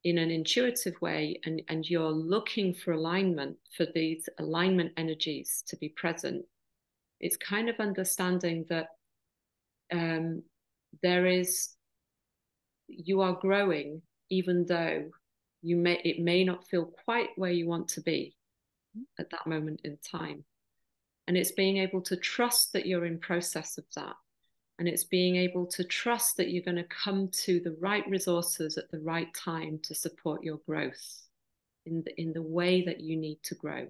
in 0.05 0.19
an 0.19 0.31
intuitive 0.31 0.95
way 1.03 1.39
and, 1.45 1.61
and 1.69 1.89
you're 1.89 2.11
looking 2.11 2.73
for 2.73 2.93
alignment 2.93 3.57
for 3.77 3.87
these 3.95 4.29
alignment 4.39 4.93
energies 4.97 5.63
to 5.67 5.77
be 5.77 5.91
present 5.91 6.43
it's 7.21 7.37
kind 7.37 7.69
of 7.69 7.77
understanding 7.79 8.65
that 8.71 8.89
um, 9.93 10.43
there 11.03 11.27
is 11.27 11.71
you 12.89 13.21
are 13.21 13.35
growing 13.35 14.03
even 14.31 14.65
though 14.67 15.11
you 15.63 15.77
may 15.77 16.01
it 16.05 16.21
may 16.21 16.45
not 16.45 16.67
feel 16.67 16.87
quite 17.05 17.31
where 17.37 17.51
you 17.51 17.67
want 17.67 17.89
to 17.89 18.01
be 18.01 18.35
at 19.19 19.31
that 19.31 19.47
moment 19.47 19.81
in 19.85 19.99
time. 19.99 20.45
And 21.27 21.37
it's 21.37 21.53
being 21.53 21.77
able 21.77 22.01
to 22.03 22.17
trust 22.17 22.73
that 22.73 22.87
you're 22.87 23.05
in 23.07 23.19
process 23.19 23.79
of 23.79 23.85
that. 23.95 24.17
And 24.79 24.89
it's 24.89 25.05
being 25.05 25.37
able 25.37 25.67
to 25.67 25.85
trust 25.85 26.39
that 26.39 26.51
you're 26.51 26.65
going 26.65 26.77
to 26.77 26.85
come 26.85 27.29
to 27.45 27.61
the 27.61 27.77
right 27.81 28.09
resources 28.09 28.79
at 28.79 28.91
the 28.91 29.01
right 29.01 29.33
time 29.35 29.79
to 29.83 29.95
support 29.95 30.43
your 30.43 30.59
growth 30.67 31.29
in 31.85 32.03
the, 32.03 32.21
in 32.21 32.33
the 32.33 32.43
way 32.43 32.83
that 32.87 33.01
you 33.01 33.17
need 33.17 33.43
to 33.45 33.55
grow. 33.55 33.87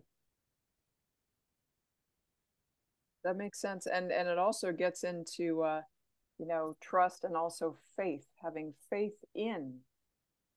That 3.23 3.37
makes 3.37 3.61
sense. 3.61 3.87
And 3.87 4.11
and 4.11 4.29
it 4.29 4.39
also 4.39 4.73
gets 4.73 5.05
into 5.05 5.63
uh 5.63 5.83
you 6.39 6.47
know 6.47 6.77
trust 6.81 7.25
and 7.25 7.37
also 7.37 7.77
faith 7.97 8.27
having 8.43 8.75
faith 8.89 9.25
in 9.35 9.81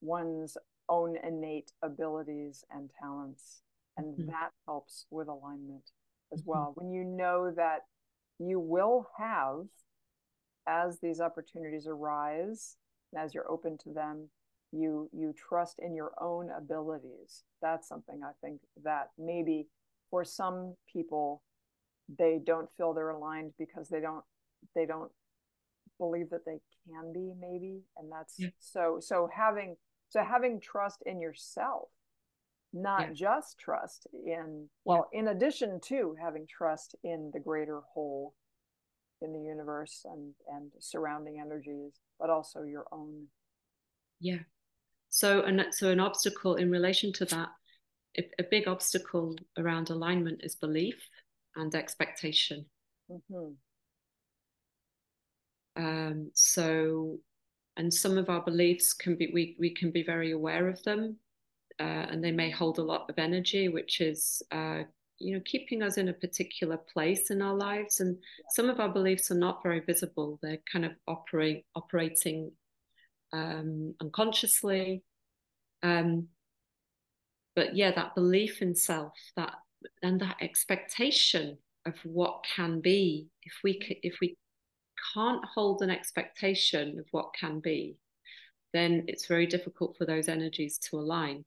one's 0.04 0.58
own 0.90 1.16
innate 1.24 1.72
abilities 1.82 2.64
and 2.72 2.90
talents. 3.00 3.62
And 3.98 4.18
mm-hmm. 4.18 4.28
that 4.28 4.50
helps 4.66 5.06
with 5.10 5.28
alignment 5.28 5.92
as 6.32 6.42
mm-hmm. 6.42 6.50
well. 6.50 6.74
When 6.76 6.92
you 6.92 7.04
know 7.04 7.52
that 7.56 7.82
you 8.40 8.60
will 8.60 9.08
have, 9.18 9.66
as 10.68 11.00
these 11.00 11.20
opportunities 11.20 11.88
arise, 11.88 12.78
and 13.12 13.24
as 13.24 13.34
you're 13.34 13.50
open 13.50 13.78
to 13.84 13.94
them, 13.94 14.30
you 14.72 15.10
you 15.14 15.34
trust 15.34 15.80
in 15.80 15.94
your 15.94 16.12
own 16.20 16.50
abilities. 16.56 17.44
That's 17.62 17.88
something 17.88 18.22
I 18.24 18.32
think 18.42 18.62
that 18.84 19.10
maybe 19.20 19.68
for 20.10 20.26
some 20.26 20.76
people 20.92 21.44
they 22.18 22.40
don't 22.44 22.70
feel 22.76 22.94
they're 22.94 23.12
aligned 23.12 23.54
because 23.58 23.90
they 23.90 24.02
don't 24.02 24.24
they 24.76 24.86
don't 24.86 25.12
believe 26.00 26.30
that 26.32 26.46
they 26.46 26.60
can 26.88 27.14
be 27.14 27.34
maybe 27.40 27.82
and 27.98 28.12
that's 28.12 28.36
yeah. 28.40 28.50
so 28.60 28.98
so 29.00 29.30
having 29.34 29.76
so 30.14 30.24
having 30.24 30.62
trust 30.62 31.00
in 31.08 31.20
yourself, 31.20 31.90
not 32.72 33.02
yeah. 33.02 33.14
just 33.14 33.58
trust 33.58 34.06
in, 34.14 34.70
well, 34.86 35.10
yeah. 35.12 35.22
in 35.22 35.28
addition 35.30 35.80
to 35.86 36.16
having 36.22 36.46
trust 36.46 36.94
in 37.04 37.32
the 37.34 37.40
greater 37.40 37.82
whole 37.92 38.36
in 39.24 39.34
the 39.34 39.40
universe 39.40 40.06
and, 40.06 40.36
and 40.54 40.70
surrounding 40.80 41.40
energies, 41.40 41.94
but 42.20 42.30
also 42.30 42.62
your 42.62 42.86
own. 42.92 43.26
Yeah. 44.20 44.44
So, 45.10 45.42
and 45.42 45.66
so 45.72 45.90
an 45.90 46.00
obstacle 46.00 46.58
in 46.58 46.70
relation 46.70 47.12
to 47.14 47.26
that, 47.26 47.50
a 48.38 48.44
big 48.52 48.68
obstacle 48.68 49.36
around 49.58 49.90
alignment 49.90 50.42
is 50.44 50.56
belief. 50.56 51.10
and 51.56 51.74
expectation. 51.74 52.66
Mm-hmm. 53.10 53.54
Um, 55.76 56.30
so, 56.36 57.18
and 57.78 57.94
some 57.94 58.18
of 58.18 58.30
our 58.30 58.42
beliefs 58.42 58.94
can 58.94 59.16
be 59.16 59.30
we 59.34 59.56
we 59.60 59.74
can 59.74 59.92
be 59.92 60.04
very 60.04 60.32
aware 60.32 60.68
of 60.68 60.82
them, 60.84 61.18
uh, 61.80 62.06
and 62.10 62.24
they 62.24 62.32
may 62.32 62.50
hold 62.50 62.78
a 62.78 62.84
lot 62.84 63.10
of 63.10 63.18
energy, 63.18 63.68
which 63.68 64.02
is 64.02 64.42
uh, 64.52 64.84
you 65.20 65.36
know 65.36 65.42
keeping 65.46 65.82
us 65.82 65.98
in 65.98 66.10
a 66.10 66.14
particular 66.14 66.78
place 66.78 67.32
in 67.32 67.42
our 67.42 67.56
lives. 67.56 68.00
And 68.00 68.18
some 68.50 68.70
of 68.70 68.80
our 68.80 68.90
beliefs 68.90 69.32
are 69.32 69.38
not 69.38 69.64
very 69.64 69.80
visible; 69.80 70.40
they're 70.42 70.60
kind 70.72 70.86
of 70.86 70.92
operate 71.08 71.66
operating 71.76 72.52
um, 73.32 73.96
unconsciously. 74.02 75.04
Um, 75.82 76.28
but 77.56 77.76
yeah, 77.76 77.92
that 77.92 78.16
belief 78.16 78.62
in 78.62 78.76
self, 78.76 79.14
that 79.36 79.54
and 80.02 80.20
that 80.22 80.38
expectation 80.42 81.58
of 81.86 81.96
what 82.04 82.46
can 82.56 82.80
be, 82.82 83.28
if 83.44 83.54
we 83.64 83.80
if 84.04 84.18
we 84.22 84.38
can't 85.14 85.44
hold 85.46 85.82
an 85.82 85.90
expectation 85.90 87.00
of 87.00 87.06
what 87.12 87.34
can 87.40 87.60
be, 87.60 87.98
then 88.74 89.04
it's 89.08 89.28
very 89.28 89.46
difficult 89.46 89.96
for 89.98 90.06
those 90.06 90.28
energies 90.28 90.78
to 90.90 90.98
align. 90.98 91.46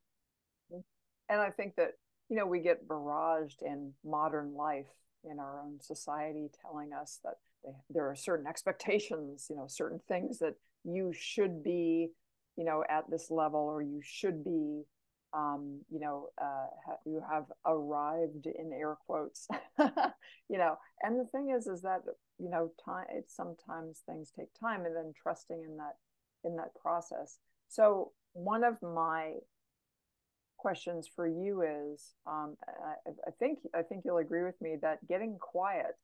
And 1.29 1.41
I 1.41 1.51
think 1.51 1.75
that, 1.77 1.93
you 2.29 2.37
know, 2.37 2.47
we 2.47 2.61
get 2.61 2.87
barraged 2.87 3.63
in 3.63 3.93
modern 4.05 4.55
life 4.55 4.87
in 5.29 5.41
our 5.41 5.61
own 5.61 5.81
society 5.81 6.49
telling 6.63 6.93
us 6.93 7.19
that 7.25 7.35
they, 7.65 7.73
there 7.91 8.09
are 8.09 8.15
certain 8.15 8.47
expectations, 8.47 9.47
you 9.51 9.57
know, 9.57 9.67
certain 9.67 10.01
things 10.07 10.39
that 10.39 10.55
you 10.85 11.13
should 11.13 11.65
be, 11.65 12.11
you 12.57 12.65
know, 12.65 12.85
at 12.89 13.11
this 13.11 13.31
level 13.31 13.61
or 13.61 13.83
you 13.83 14.01
should 14.05 14.45
be 14.45 14.85
um, 15.35 15.81
you 15.91 16.01
know, 16.01 16.29
uh, 16.41 16.67
you 17.05 17.23
have 17.31 17.45
arrived 17.67 18.47
in 18.47 18.73
air 18.73 18.97
quotes, 19.07 19.49
you 20.49 20.57
know. 20.57 20.77
And 21.03 21.21
the 21.21 21.27
thing 21.27 21.55
is, 21.57 21.67
is 21.67 21.83
that 21.83 22.01
you 22.39 22.51
know, 22.51 22.71
time. 22.85 23.07
Sometimes 23.27 24.03
things 24.07 24.33
take 24.37 24.49
time, 24.59 24.85
and 24.85 24.95
then 24.95 25.13
trusting 25.21 25.63
in 25.63 25.77
that 25.77 25.97
in 26.45 26.57
that 26.57 26.75
process. 26.81 27.39
So 27.69 28.13
one 28.33 28.65
of 28.65 28.81
my 28.83 29.35
questions 30.59 31.09
for 31.15 31.27
you 31.27 31.63
is, 31.63 32.15
um, 32.27 32.57
I, 32.67 33.11
I 33.27 33.31
think 33.39 33.61
I 33.75 33.83
think 33.83 34.03
you'll 34.05 34.19
agree 34.19 34.45
with 34.45 34.61
me 34.61 34.77
that 34.83 35.07
getting 35.09 35.39
quiet 35.39 35.97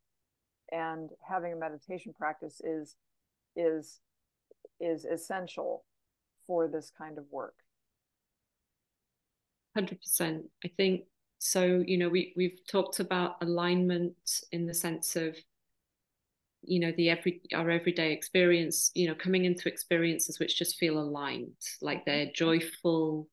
and 0.73 1.11
having 1.29 1.53
a 1.53 1.57
meditation 1.57 2.15
practice 2.19 2.61
is 2.65 2.97
is 3.55 4.01
is 4.81 5.05
essential 5.05 5.85
for 6.47 6.67
this 6.67 6.91
kind 6.97 7.19
of 7.19 7.25
work 7.31 7.55
100% 9.77 10.43
i 10.65 10.69
think 10.77 11.03
so 11.39 11.83
you 11.87 11.99
know 11.99 12.09
we 12.09 12.33
we've 12.37 12.59
talked 12.71 13.01
about 13.01 13.37
alignment 13.43 14.15
in 14.51 14.67
the 14.67 14.75
sense 14.75 15.15
of 15.17 15.37
you 16.63 16.81
know 16.81 16.93
the 16.97 17.11
every 17.11 17.41
our 17.55 17.71
everyday 17.71 18.13
experience 18.13 18.91
you 18.95 19.09
know 19.09 19.15
coming 19.15 19.45
into 19.45 19.69
experiences 19.69 20.39
which 20.39 20.59
just 20.59 20.77
feel 20.77 20.99
aligned 20.99 21.53
like 21.81 22.05
they're 22.05 22.27
mm-hmm. 22.27 22.45
joyful 22.45 23.29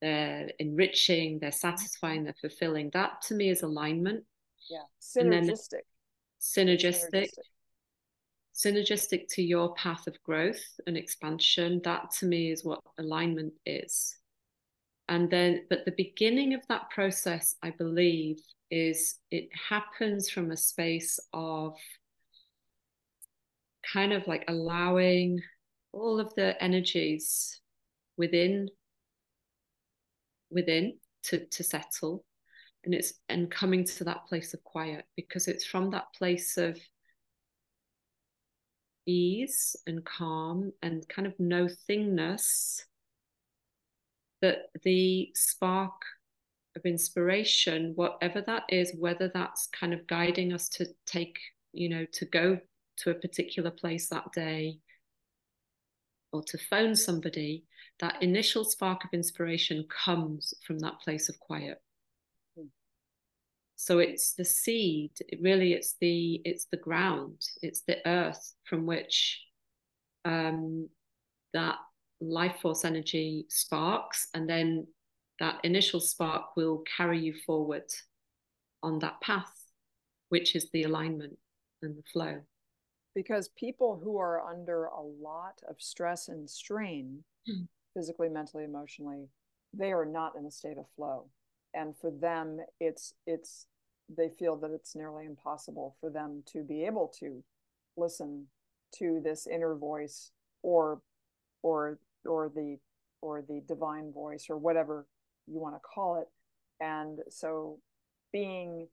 they're 0.00 0.50
enriching 0.58 1.38
they're 1.40 1.50
mm-hmm. 1.50 1.56
satisfying 1.56 2.24
they're 2.24 2.34
fulfilling. 2.40 2.90
That 2.92 3.22
to 3.28 3.34
me 3.34 3.50
is 3.50 3.62
alignment. 3.62 4.24
Yeah. 4.70 4.82
Synergistic. 5.00 5.82
synergistic. 6.40 7.12
Synergistic. 7.12 7.28
Synergistic 8.54 9.26
to 9.30 9.42
your 9.42 9.74
path 9.74 10.06
of 10.06 10.20
growth 10.22 10.62
and 10.86 10.96
expansion. 10.96 11.80
That 11.84 12.10
to 12.18 12.26
me 12.26 12.50
is 12.50 12.64
what 12.64 12.80
alignment 12.98 13.52
is. 13.64 14.16
And 15.08 15.30
then 15.30 15.64
but 15.70 15.84
the 15.84 15.94
beginning 15.96 16.52
of 16.52 16.60
that 16.68 16.90
process 16.90 17.56
i 17.62 17.70
believe 17.70 18.36
is 18.70 19.14
it 19.30 19.48
happens 19.70 20.28
from 20.28 20.50
a 20.50 20.56
space 20.56 21.18
of 21.32 21.74
kind 23.92 24.12
of 24.12 24.26
like 24.26 24.44
allowing 24.48 25.40
all 25.92 26.20
of 26.20 26.34
the 26.34 26.62
energies 26.62 27.60
within 28.16 28.68
within 30.50 30.98
to 31.24 31.46
to 31.46 31.62
settle. 31.62 32.24
And 32.84 32.94
it's 32.94 33.14
and 33.28 33.50
coming 33.50 33.84
to 33.84 34.04
that 34.04 34.26
place 34.28 34.54
of 34.54 34.62
quiet 34.64 35.04
because 35.16 35.48
it's 35.48 35.66
from 35.66 35.90
that 35.90 36.06
place 36.16 36.56
of 36.56 36.78
ease 39.06 39.74
and 39.86 40.04
calm 40.04 40.72
and 40.82 41.06
kind 41.08 41.26
of 41.26 41.34
no 41.38 41.66
thingness 41.88 42.82
that 44.42 44.66
the 44.84 45.30
spark 45.34 46.00
of 46.76 46.82
inspiration, 46.84 47.92
whatever 47.96 48.40
that 48.42 48.62
is, 48.68 48.94
whether 48.98 49.28
that's 49.32 49.68
kind 49.68 49.92
of 49.92 50.06
guiding 50.06 50.52
us 50.52 50.68
to 50.68 50.86
take, 51.06 51.38
you 51.72 51.88
know, 51.88 52.06
to 52.12 52.24
go 52.26 52.58
to 52.98 53.10
a 53.10 53.14
particular 53.14 53.70
place 53.70 54.08
that 54.08 54.32
day 54.32 54.78
or 56.32 56.42
to 56.42 56.58
phone 56.58 56.94
somebody, 56.94 57.64
that 58.00 58.22
initial 58.22 58.64
spark 58.64 59.04
of 59.04 59.10
inspiration 59.12 59.86
comes 60.04 60.52
from 60.66 60.78
that 60.80 61.00
place 61.00 61.28
of 61.28 61.38
quiet. 61.40 61.80
So 63.76 64.00
it's 64.00 64.34
the 64.34 64.44
seed, 64.44 65.12
it 65.20 65.38
really 65.40 65.72
it's 65.72 65.94
the 66.00 66.42
it's 66.44 66.66
the 66.66 66.76
ground, 66.76 67.40
it's 67.62 67.82
the 67.82 67.98
earth 68.06 68.54
from 68.64 68.86
which 68.86 69.40
um, 70.24 70.88
that 71.54 71.76
life 72.20 72.56
force 72.60 72.84
energy 72.84 73.46
sparks, 73.48 74.28
and 74.34 74.50
then 74.50 74.88
that 75.38 75.60
initial 75.62 76.00
spark 76.00 76.56
will 76.56 76.82
carry 76.96 77.20
you 77.20 77.34
forward 77.46 77.88
on 78.82 78.98
that 78.98 79.20
path, 79.20 79.54
which 80.28 80.56
is 80.56 80.68
the 80.72 80.82
alignment 80.82 81.38
and 81.80 81.96
the 81.96 82.02
flow. 82.12 82.40
Because 83.18 83.48
people 83.48 84.00
who 84.00 84.16
are 84.16 84.48
under 84.48 84.84
a 84.84 85.02
lot 85.02 85.60
of 85.68 85.74
stress 85.80 86.28
and 86.28 86.48
strain, 86.48 87.24
mm. 87.50 87.66
physically, 87.92 88.28
mentally, 88.28 88.62
emotionally, 88.62 89.26
they 89.74 89.90
are 89.90 90.04
not 90.04 90.36
in 90.38 90.46
a 90.46 90.52
state 90.52 90.78
of 90.78 90.86
flow. 90.94 91.24
And 91.74 91.96
for 92.00 92.12
them, 92.12 92.60
it's 92.78 93.14
it's 93.26 93.66
they 94.08 94.28
feel 94.38 94.54
that 94.58 94.70
it's 94.70 94.94
nearly 94.94 95.26
impossible 95.26 95.96
for 96.00 96.10
them 96.10 96.44
to 96.52 96.62
be 96.62 96.84
able 96.84 97.12
to 97.18 97.42
listen 97.96 98.46
to 99.00 99.20
this 99.24 99.48
inner 99.48 99.74
voice 99.74 100.30
or 100.62 101.02
or 101.64 101.98
or 102.24 102.48
the 102.54 102.78
or 103.20 103.42
the 103.42 103.62
divine 103.66 104.12
voice 104.12 104.46
or 104.48 104.56
whatever 104.56 105.08
you 105.48 105.58
want 105.58 105.74
to 105.74 105.80
call 105.80 106.20
it 106.20 106.28
and 106.80 107.18
so 107.28 107.80
being 108.32 108.86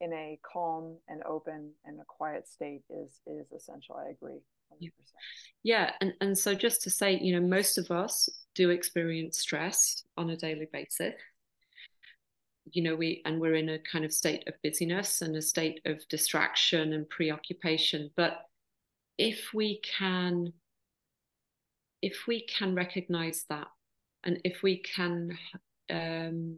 in 0.00 0.12
a 0.12 0.38
calm 0.42 0.96
and 1.08 1.22
open 1.24 1.72
and 1.84 2.00
a 2.00 2.04
quiet 2.04 2.48
state 2.48 2.82
is 2.90 3.20
is 3.26 3.52
essential. 3.52 3.96
I 3.96 4.10
agree 4.10 4.40
100%. 4.72 4.90
yeah 5.62 5.92
and 6.00 6.14
and 6.20 6.38
so 6.38 6.54
just 6.54 6.82
to 6.82 6.90
say 6.90 7.18
you 7.18 7.38
know 7.38 7.46
most 7.46 7.76
of 7.76 7.90
us 7.90 8.28
do 8.54 8.70
experience 8.70 9.38
stress 9.38 10.04
on 10.16 10.30
a 10.30 10.36
daily 10.36 10.68
basis. 10.72 11.14
You 12.72 12.82
know 12.82 12.94
we 12.96 13.22
and 13.24 13.40
we're 13.40 13.56
in 13.56 13.68
a 13.68 13.78
kind 13.78 14.04
of 14.04 14.12
state 14.12 14.46
of 14.46 14.54
busyness 14.62 15.22
and 15.22 15.36
a 15.36 15.42
state 15.42 15.80
of 15.86 16.06
distraction 16.08 16.92
and 16.92 17.08
preoccupation 17.08 18.10
but 18.16 18.42
if 19.18 19.50
we 19.52 19.80
can 19.80 20.52
if 22.02 22.26
we 22.26 22.46
can 22.46 22.74
recognize 22.74 23.44
that 23.50 23.66
and 24.24 24.40
if 24.44 24.62
we 24.62 24.78
can 24.78 25.36
um, 25.90 26.56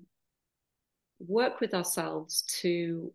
work 1.19 1.61
with 1.61 1.75
ourselves 1.75 2.43
to 2.61 3.13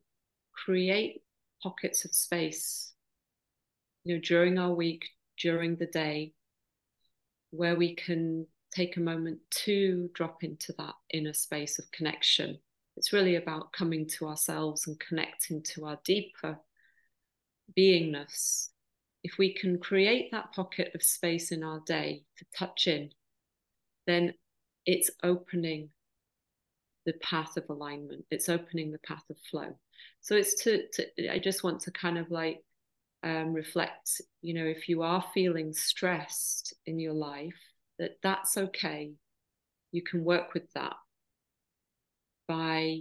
create 0.63 1.21
pockets 1.61 2.05
of 2.05 2.13
space 2.13 2.93
you 4.03 4.15
know 4.15 4.21
during 4.21 4.57
our 4.57 4.73
week 4.73 5.05
during 5.37 5.75
the 5.75 5.87
day 5.87 6.33
where 7.51 7.75
we 7.75 7.95
can 7.95 8.45
take 8.71 8.97
a 8.97 9.01
moment 9.01 9.39
to 9.49 10.09
drop 10.13 10.43
into 10.43 10.73
that 10.77 10.93
inner 11.11 11.33
space 11.33 11.79
of 11.79 11.89
connection. 11.91 12.59
It's 12.95 13.13
really 13.13 13.35
about 13.35 13.73
coming 13.73 14.07
to 14.17 14.27
ourselves 14.27 14.87
and 14.87 14.99
connecting 14.99 15.63
to 15.73 15.85
our 15.85 15.99
deeper 16.03 16.59
beingness. 17.77 18.69
If 19.23 19.37
we 19.37 19.53
can 19.53 19.79
create 19.79 20.31
that 20.31 20.51
pocket 20.53 20.91
of 20.95 21.03
space 21.03 21.51
in 21.51 21.63
our 21.63 21.81
day 21.85 22.23
to 22.37 22.45
touch 22.57 22.87
in, 22.87 23.11
then 24.05 24.33
it's 24.85 25.09
opening 25.23 25.89
the 27.07 27.13
path 27.23 27.55
of 27.55 27.63
alignment. 27.69 28.25
It's 28.29 28.49
opening 28.49 28.91
the 28.91 28.99
path 28.99 29.23
of 29.31 29.37
flow. 29.49 29.73
So 30.19 30.35
it's 30.35 30.61
to, 30.63 30.83
to 30.93 31.33
I 31.33 31.39
just 31.39 31.63
want 31.63 31.79
to 31.81 31.91
kind 31.91 32.17
of 32.17 32.29
like 32.29 32.61
um, 33.23 33.53
reflect, 33.53 34.21
you 34.41 34.53
know, 34.53 34.65
if 34.65 34.89
you 34.89 35.01
are 35.01 35.23
feeling 35.33 35.73
stressed 35.73 36.75
in 36.85 36.99
your 36.99 37.13
life, 37.13 37.55
that 37.97 38.17
that's 38.21 38.57
okay. 38.57 39.13
You 39.93 40.03
can 40.03 40.25
work 40.25 40.53
with 40.53 40.69
that 40.73 40.97
by, 42.45 42.99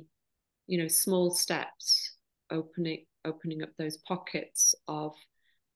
you 0.68 0.78
know, 0.78 0.88
small 0.88 1.32
steps, 1.32 2.14
opening 2.50 3.04
opening 3.24 3.60
up 3.64 3.70
those 3.76 3.96
pockets 3.96 4.72
of 4.86 5.14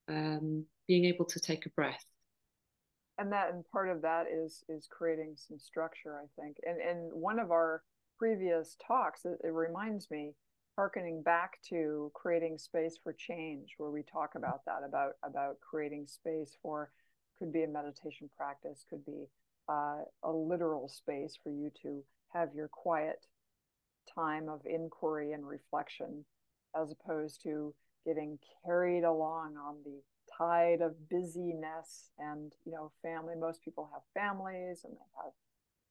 um, 0.09 0.65
being 0.87 1.05
able 1.07 1.25
to 1.25 1.41
take 1.41 1.67
a 1.67 1.71
breath 1.71 2.05
and 3.19 3.33
that 3.33 3.53
and 3.53 3.65
part 3.71 3.89
of 3.89 4.03
that 4.03 4.27
is 4.33 4.63
is 4.69 4.87
creating 4.89 5.35
some 5.37 5.59
structure 5.59 6.17
i 6.17 6.41
think 6.41 6.57
and 6.65 6.81
and 6.81 7.13
one 7.13 7.41
of 7.41 7.51
our 7.51 7.83
previous 8.21 8.77
talks 8.87 9.25
it, 9.25 9.39
it 9.43 9.53
reminds 9.53 10.11
me 10.11 10.35
harkening 10.77 11.23
back 11.23 11.59
to 11.67 12.13
creating 12.15 12.59
space 12.59 12.99
for 13.03 13.15
change 13.15 13.71
where 13.79 13.91
we 13.91 14.03
talk 14.03 14.35
about 14.37 14.63
that 14.67 14.83
about 14.87 15.13
about 15.23 15.57
creating 15.61 16.07
space 16.07 16.55
for 16.63 16.91
could 17.39 17.51
be 17.51 17.63
a 17.63 17.69
meditation 17.69 18.29
practice 18.37 18.85
could 18.91 19.05
be 19.07 19.25
uh, 19.71 20.03
a 20.23 20.31
literal 20.31 20.87
space 20.87 21.39
for 21.43 21.49
you 21.51 21.71
to 21.83 22.03
have 22.35 22.51
your 22.55 22.69
quiet 22.69 23.25
time 24.15 24.51
of 24.51 24.61
inquiry 24.67 25.33
and 25.33 25.49
reflection 25.49 26.23
as 26.79 26.93
opposed 26.93 27.43
to 27.43 27.73
getting 28.05 28.39
carried 28.67 29.05
along 29.05 29.57
on 29.57 29.77
the 29.83 30.03
tide 30.37 30.83
of 30.83 31.09
busyness 31.09 32.11
and 32.19 32.53
you 32.67 32.73
know 32.73 32.93
family 33.03 33.35
most 33.35 33.65
people 33.65 33.89
have 33.91 34.03
families 34.13 34.85
and 34.85 34.93
they 34.93 35.23
have 35.25 35.33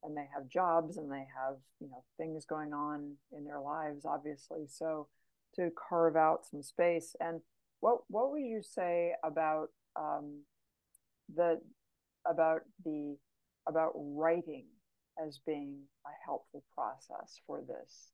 and 0.03 0.15
they 0.15 0.27
have 0.33 0.47
jobs 0.47 0.97
and 0.97 1.11
they 1.11 1.25
have 1.35 1.57
you 1.79 1.89
know 1.89 2.03
things 2.17 2.45
going 2.45 2.73
on 2.73 3.13
in 3.35 3.43
their 3.43 3.59
lives 3.59 4.05
obviously. 4.05 4.65
So 4.67 5.07
to 5.55 5.69
carve 5.89 6.15
out 6.15 6.45
some 6.49 6.61
space 6.61 7.15
and 7.19 7.41
what 7.79 7.99
what 8.09 8.31
would 8.31 8.41
you 8.41 8.61
say 8.61 9.13
about 9.23 9.69
um, 9.95 10.41
the 11.35 11.59
about 12.29 12.61
the 12.85 13.17
about 13.67 13.91
writing 13.95 14.65
as 15.25 15.39
being 15.45 15.77
a 16.05 16.09
helpful 16.25 16.63
process 16.73 17.39
for 17.45 17.61
this? 17.61 18.11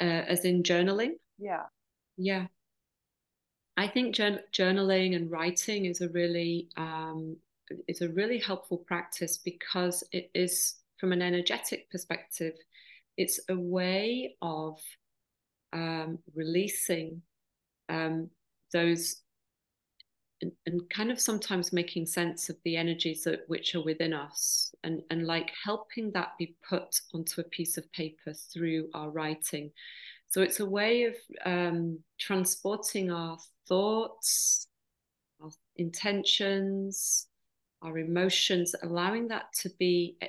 Uh, 0.00 0.24
as 0.26 0.44
in 0.44 0.62
journaling? 0.62 1.12
Yeah. 1.38 1.64
Yeah. 2.16 2.46
I 3.76 3.86
think 3.86 4.14
journaling 4.14 5.16
and 5.16 5.30
writing 5.30 5.86
is 5.86 6.00
a 6.00 6.08
really 6.08 6.68
um, 6.76 7.36
is 7.88 8.00
a 8.00 8.08
really 8.08 8.38
helpful 8.38 8.78
practice 8.78 9.38
because 9.38 10.04
it 10.12 10.30
is 10.34 10.76
from 10.98 11.12
an 11.12 11.22
energetic 11.22 11.90
perspective 11.90 12.54
it's 13.16 13.40
a 13.48 13.56
way 13.56 14.34
of 14.40 14.78
um, 15.72 16.18
releasing 16.34 17.22
um, 17.88 18.30
those 18.72 19.22
and, 20.42 20.52
and, 20.64 20.88
kind 20.88 21.10
of 21.10 21.20
sometimes 21.20 21.72
making 21.72 22.06
sense 22.06 22.48
of 22.48 22.56
the 22.64 22.76
energies 22.76 23.24
that 23.24 23.44
which 23.46 23.74
are 23.74 23.82
within 23.82 24.14
us 24.14 24.74
and, 24.84 25.02
and 25.10 25.26
like 25.26 25.50
helping 25.62 26.10
that 26.12 26.30
be 26.38 26.56
put 26.66 27.00
onto 27.12 27.42
a 27.42 27.44
piece 27.44 27.76
of 27.76 27.92
paper 27.92 28.32
through 28.32 28.88
our 28.94 29.10
writing. 29.10 29.70
So 30.28 30.40
it's 30.40 30.60
a 30.60 30.66
way 30.66 31.04
of 31.04 31.14
um, 31.44 31.98
transporting 32.18 33.10
our 33.10 33.36
thoughts 33.68 34.66
our 35.42 35.50
intentions 35.76 37.26
our 37.82 37.98
emotions, 37.98 38.74
allowing 38.82 39.28
that 39.28 39.52
to 39.60 39.70
be 39.78 40.16
eh, 40.20 40.28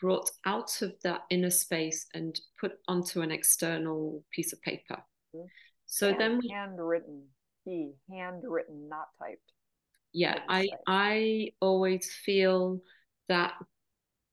brought 0.00 0.30
out 0.44 0.82
of 0.82 0.94
that 1.02 1.22
inner 1.30 1.50
space 1.50 2.06
and 2.14 2.40
put 2.58 2.78
onto 2.88 3.20
an 3.20 3.30
external 3.30 4.22
piece 4.30 4.52
of 4.52 4.60
paper. 4.62 5.02
Mm-hmm. 5.34 5.46
So 5.86 6.08
hand, 6.08 6.20
then 6.20 6.38
we 6.42 6.48
handwritten, 6.48 7.24
he 7.64 7.92
handwritten, 8.10 8.88
not 8.88 9.08
typed. 9.18 9.52
Yeah, 10.12 10.38
I 10.48 10.68
I 10.86 11.50
always 11.60 12.10
feel 12.24 12.80
that 13.28 13.54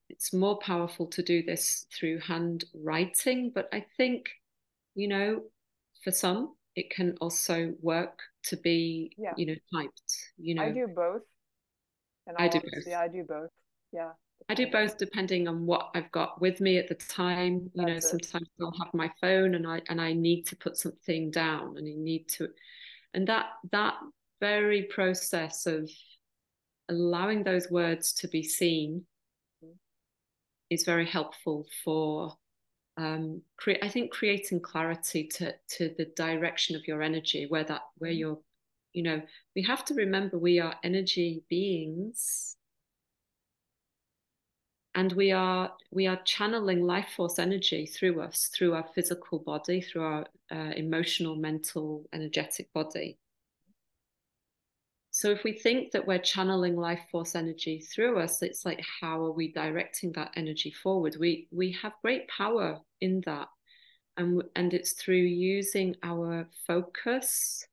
it's 0.10 0.34
more 0.34 0.60
powerful 0.60 1.08
to 1.08 1.24
do 1.24 1.44
this 1.44 1.86
through 1.98 2.20
handwriting, 2.20 3.52
but 3.54 3.68
I 3.74 3.86
think, 3.98 4.30
you 4.96 5.08
know, 5.08 5.44
for 6.04 6.12
some 6.12 6.56
it 6.76 6.90
can 6.90 7.18
also 7.20 7.74
work 7.82 8.20
to 8.44 8.58
be, 8.58 9.12
yeah. 9.18 9.34
you 9.36 9.46
know, 9.46 9.56
typed. 9.74 10.34
You 10.38 10.56
know, 10.56 10.64
I 10.64 10.72
do 10.72 10.88
both 10.88 11.24
I 12.38 12.48
do 12.48 12.60
both. 12.60 12.84
Yeah, 12.88 13.00
I 13.00 13.08
do 13.08 13.24
both. 13.28 13.50
Yeah. 13.92 14.12
I 14.50 14.56
do 14.56 14.68
both 14.72 14.98
depending 14.98 15.48
on 15.48 15.66
what 15.66 15.92
I've 15.94 16.12
got 16.12 16.42
with 16.42 16.62
me 16.62 16.78
at 16.78 16.88
the 16.88 16.96
time. 16.96 17.70
You 17.74 17.86
That's 17.86 17.88
know, 17.88 17.96
it. 17.96 18.04
sometimes 18.04 18.50
I'll 18.62 18.74
have 18.84 18.94
my 18.94 19.12
phone 19.22 19.56
and 19.56 19.68
I 19.68 19.82
and 19.90 20.02
I 20.02 20.14
need 20.14 20.44
to 20.48 20.56
put 20.56 20.78
something 20.78 21.32
down 21.32 21.78
and 21.78 21.88
I 21.88 21.94
need 21.96 22.28
to 22.30 22.50
and 23.14 23.28
that 23.28 23.48
that 23.72 23.96
very 24.40 24.84
process 24.84 25.66
of 25.68 25.90
allowing 26.90 27.44
those 27.44 27.70
words 27.70 28.14
to 28.14 28.28
be 28.28 28.44
seen 28.44 29.06
mm-hmm. 29.64 29.74
is 30.70 30.84
very 30.84 31.06
helpful 31.06 31.66
for 31.84 32.36
um 32.98 33.42
cre- 33.58 33.82
I 33.82 33.88
think 33.88 34.12
creating 34.12 34.62
clarity 34.62 35.28
to 35.36 35.54
to 35.78 35.94
the 35.98 36.06
direction 36.16 36.76
of 36.76 36.88
your 36.88 37.02
energy 37.02 37.46
where 37.48 37.64
that 37.66 37.82
where 37.98 38.12
mm-hmm. 38.12 38.20
You're 38.94 39.04
know 39.04 39.22
we 39.56 39.64
have 39.64 39.86
to 39.86 39.94
remember 39.94 40.38
we 40.38 40.60
are 40.60 40.76
energy 40.84 41.44
beings. 41.50 42.56
And 44.94 45.14
we 45.14 45.32
are 45.32 45.72
we 45.92 46.08
are 46.08 46.20
channeling 46.26 46.84
life 46.84 47.14
force 47.16 47.40
energy 47.40 47.86
through 47.86 48.20
us 48.22 48.50
through 48.54 48.74
our 48.74 48.86
physical 48.94 49.40
body 49.40 49.80
through 49.80 50.04
our 50.04 50.26
uh, 50.52 50.74
emotional 50.76 51.36
mental 51.38 52.04
energetic 52.12 52.72
body. 52.74 53.18
So 55.12 55.30
if 55.32 55.44
we 55.46 55.54
think 55.54 55.92
that 55.92 56.06
we're 56.08 56.20
channeling 56.20 56.76
life 56.76 57.02
force 57.10 57.36
energy 57.36 57.80
through 57.80 58.20
us 58.20 58.42
it's 58.42 58.66
like 58.66 58.84
how 59.02 59.24
are 59.26 59.32
we 59.32 59.52
directing 59.54 60.12
that 60.14 60.32
energy 60.36 60.72
forward? 60.72 61.16
We 61.18 61.48
we 61.52 61.72
have 61.82 61.94
great 62.02 62.28
power 62.28 62.82
in 63.00 63.22
that. 63.26 63.48
And 64.18 64.44
and 64.58 64.74
it's 64.74 64.92
through 64.92 65.16
using 65.16 65.96
our 66.04 66.50
focus 66.68 67.66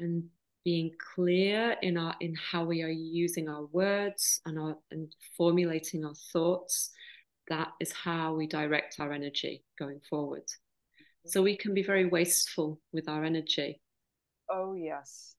and 0.00 0.24
being 0.64 0.90
clear 1.14 1.76
in 1.82 1.96
our 1.96 2.14
in 2.20 2.34
how 2.34 2.64
we 2.64 2.82
are 2.82 2.90
using 2.90 3.48
our 3.48 3.64
words 3.66 4.40
and 4.44 4.58
our 4.58 4.76
and 4.90 5.14
formulating 5.36 6.04
our 6.04 6.14
thoughts 6.32 6.90
that 7.50 7.72
is 7.80 7.92
how 7.92 8.32
we 8.32 8.46
direct 8.46 9.00
our 9.00 9.12
energy 9.12 9.64
going 9.78 10.00
forward. 10.08 10.44
So 11.26 11.42
we 11.42 11.56
can 11.56 11.74
be 11.74 11.82
very 11.82 12.06
wasteful 12.06 12.80
with 12.92 13.08
our 13.08 13.24
energy. 13.24 13.80
Oh 14.48 14.74
yes. 14.74 15.34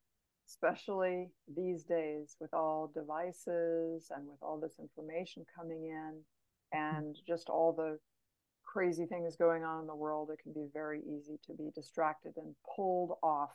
Especially 0.47 1.31
these 1.55 1.83
days 1.83 2.35
with 2.39 2.53
all 2.53 2.91
devices 2.93 4.11
and 4.15 4.27
with 4.27 4.37
all 4.43 4.59
this 4.59 4.77
information 4.77 5.45
coming 5.55 5.85
in 5.85 6.21
and 6.77 7.15
mm-hmm. 7.15 7.33
just 7.33 7.49
all 7.49 7.73
the 7.73 7.97
crazy 8.65 9.05
things 9.05 9.35
going 9.35 9.63
on 9.63 9.81
in 9.81 9.87
the 9.87 9.95
world 9.95 10.29
it 10.31 10.39
can 10.41 10.53
be 10.53 10.67
very 10.71 11.01
easy 11.01 11.37
to 11.45 11.53
be 11.53 11.71
distracted 11.75 12.31
and 12.37 12.55
pulled 12.75 13.17
off 13.21 13.51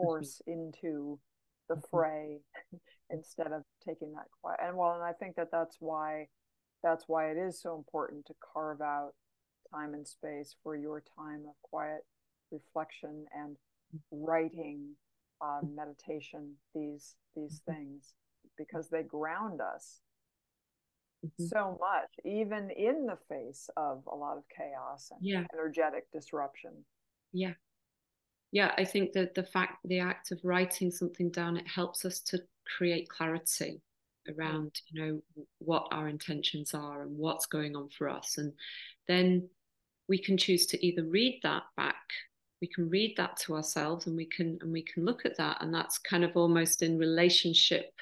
course 0.00 0.40
into 0.46 1.18
the 1.68 1.76
mm-hmm. 1.76 1.96
fray 1.96 2.38
instead 3.10 3.52
of 3.52 3.62
taking 3.86 4.12
that 4.12 4.26
quiet 4.40 4.58
and 4.62 4.76
well 4.76 4.94
and 4.94 5.04
i 5.04 5.12
think 5.12 5.36
that 5.36 5.50
that's 5.50 5.76
why 5.80 6.26
that's 6.82 7.04
why 7.06 7.30
it 7.30 7.36
is 7.36 7.60
so 7.60 7.76
important 7.76 8.24
to 8.26 8.34
carve 8.52 8.80
out 8.80 9.12
time 9.72 9.94
and 9.94 10.06
space 10.06 10.56
for 10.62 10.76
your 10.76 11.02
time 11.16 11.42
of 11.48 11.54
quiet 11.62 12.02
reflection 12.50 13.26
and 13.34 13.56
writing 14.10 14.94
uh, 15.40 15.60
meditation 15.74 16.54
these 16.74 17.14
these 17.36 17.60
mm-hmm. 17.60 17.72
things 17.72 18.14
because 18.58 18.90
they 18.90 19.02
ground 19.02 19.60
us 19.60 20.00
mm-hmm. 21.24 21.44
so 21.46 21.78
much 21.80 22.10
even 22.24 22.70
in 22.70 23.06
the 23.06 23.18
face 23.28 23.70
of 23.76 24.02
a 24.10 24.14
lot 24.14 24.36
of 24.36 24.44
chaos 24.54 25.10
and 25.10 25.20
yeah. 25.22 25.44
energetic 25.54 26.10
disruption 26.12 26.72
yeah 27.32 27.52
yeah 28.52 28.72
i 28.78 28.84
think 28.84 29.12
that 29.12 29.34
the 29.34 29.42
fact 29.42 29.78
the 29.84 29.98
act 29.98 30.30
of 30.32 30.40
writing 30.42 30.90
something 30.90 31.30
down 31.30 31.56
it 31.56 31.66
helps 31.66 32.04
us 32.04 32.20
to 32.20 32.38
create 32.76 33.08
clarity 33.08 33.80
around 34.36 34.80
you 34.88 35.00
know 35.00 35.22
what 35.58 35.88
our 35.90 36.08
intentions 36.08 36.74
are 36.74 37.02
and 37.02 37.16
what's 37.16 37.46
going 37.46 37.74
on 37.74 37.88
for 37.88 38.08
us. 38.08 38.38
And 38.38 38.52
then 39.08 39.48
we 40.08 40.18
can 40.18 40.36
choose 40.36 40.66
to 40.66 40.86
either 40.86 41.04
read 41.04 41.40
that 41.42 41.62
back 41.76 41.96
we 42.60 42.68
can 42.68 42.90
read 42.90 43.16
that 43.16 43.38
to 43.38 43.54
ourselves 43.54 44.06
and 44.06 44.16
we 44.16 44.26
can 44.26 44.58
and 44.60 44.70
we 44.72 44.82
can 44.82 45.04
look 45.04 45.24
at 45.24 45.36
that. 45.38 45.58
And 45.60 45.72
that's 45.74 45.98
kind 45.98 46.24
of 46.24 46.36
almost 46.36 46.82
in 46.82 46.98
relationship 46.98 47.92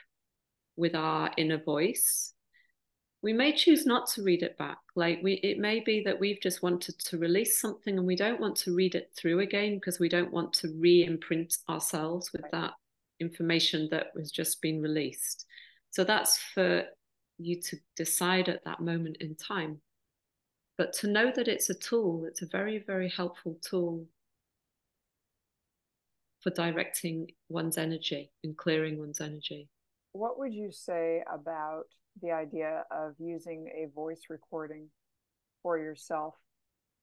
with 0.77 0.95
our 0.95 1.31
inner 1.37 1.59
voice 1.59 2.35
we 3.23 3.33
may 3.33 3.53
choose 3.53 3.85
not 3.85 4.07
to 4.09 4.23
read 4.23 4.43
it 4.43 4.57
back. 4.59 4.79
Like 4.95 5.21
we 5.23 5.35
it 5.35 5.59
may 5.59 5.81
be 5.81 6.03
that 6.05 6.19
we've 6.19 6.41
just 6.41 6.63
wanted 6.63 6.99
to 7.01 7.19
release 7.19 7.61
something 7.61 7.99
and 7.99 8.07
we 8.07 8.17
don't 8.17 8.41
want 8.41 8.57
to 8.59 8.75
read 8.75 8.95
it 8.95 9.11
through 9.17 9.41
again 9.41 9.75
because 9.77 9.99
we 9.99 10.09
don't 10.09 10.33
want 10.33 10.53
to 10.55 10.69
re-imprint 10.79 11.57
ourselves 11.69 12.33
with 12.33 12.45
that 12.53 12.75
information 13.21 13.89
that 13.91 14.09
was 14.15 14.31
just 14.31 14.63
been 14.63 14.81
released. 14.81 15.47
So 15.91 16.05
that's 16.05 16.39
for 16.39 16.85
you 17.39 17.61
to 17.63 17.77
decide 17.97 18.49
at 18.49 18.65
that 18.65 18.81
moment 18.81 19.17
in 19.21 19.35
time. 19.35 19.81
But 20.77 20.93
to 20.95 21.09
know 21.09 21.33
that 21.35 21.49
it's 21.49 21.71
a 21.71 21.75
tool 21.75 22.25
it's 22.25 22.43
a 22.43 22.47
very 22.47 22.79
very 22.79 23.09
helpful 23.09 23.59
tool 23.61 24.07
for 26.41 26.51
directing 26.51 27.33
one's 27.49 27.79
energy 27.79 28.31
and 28.45 28.57
clearing 28.57 28.97
one's 28.97 29.21
energy 29.21 29.69
what 30.13 30.39
would 30.39 30.55
you 30.55 30.71
say 30.73 31.23
about 31.33 31.85
the 32.21 32.33
idea 32.33 32.85
of 32.91 33.15
using 33.19 33.71
a 33.77 33.93
voice 33.95 34.23
recording 34.29 34.89
for 35.63 35.79
yourself. 35.79 36.35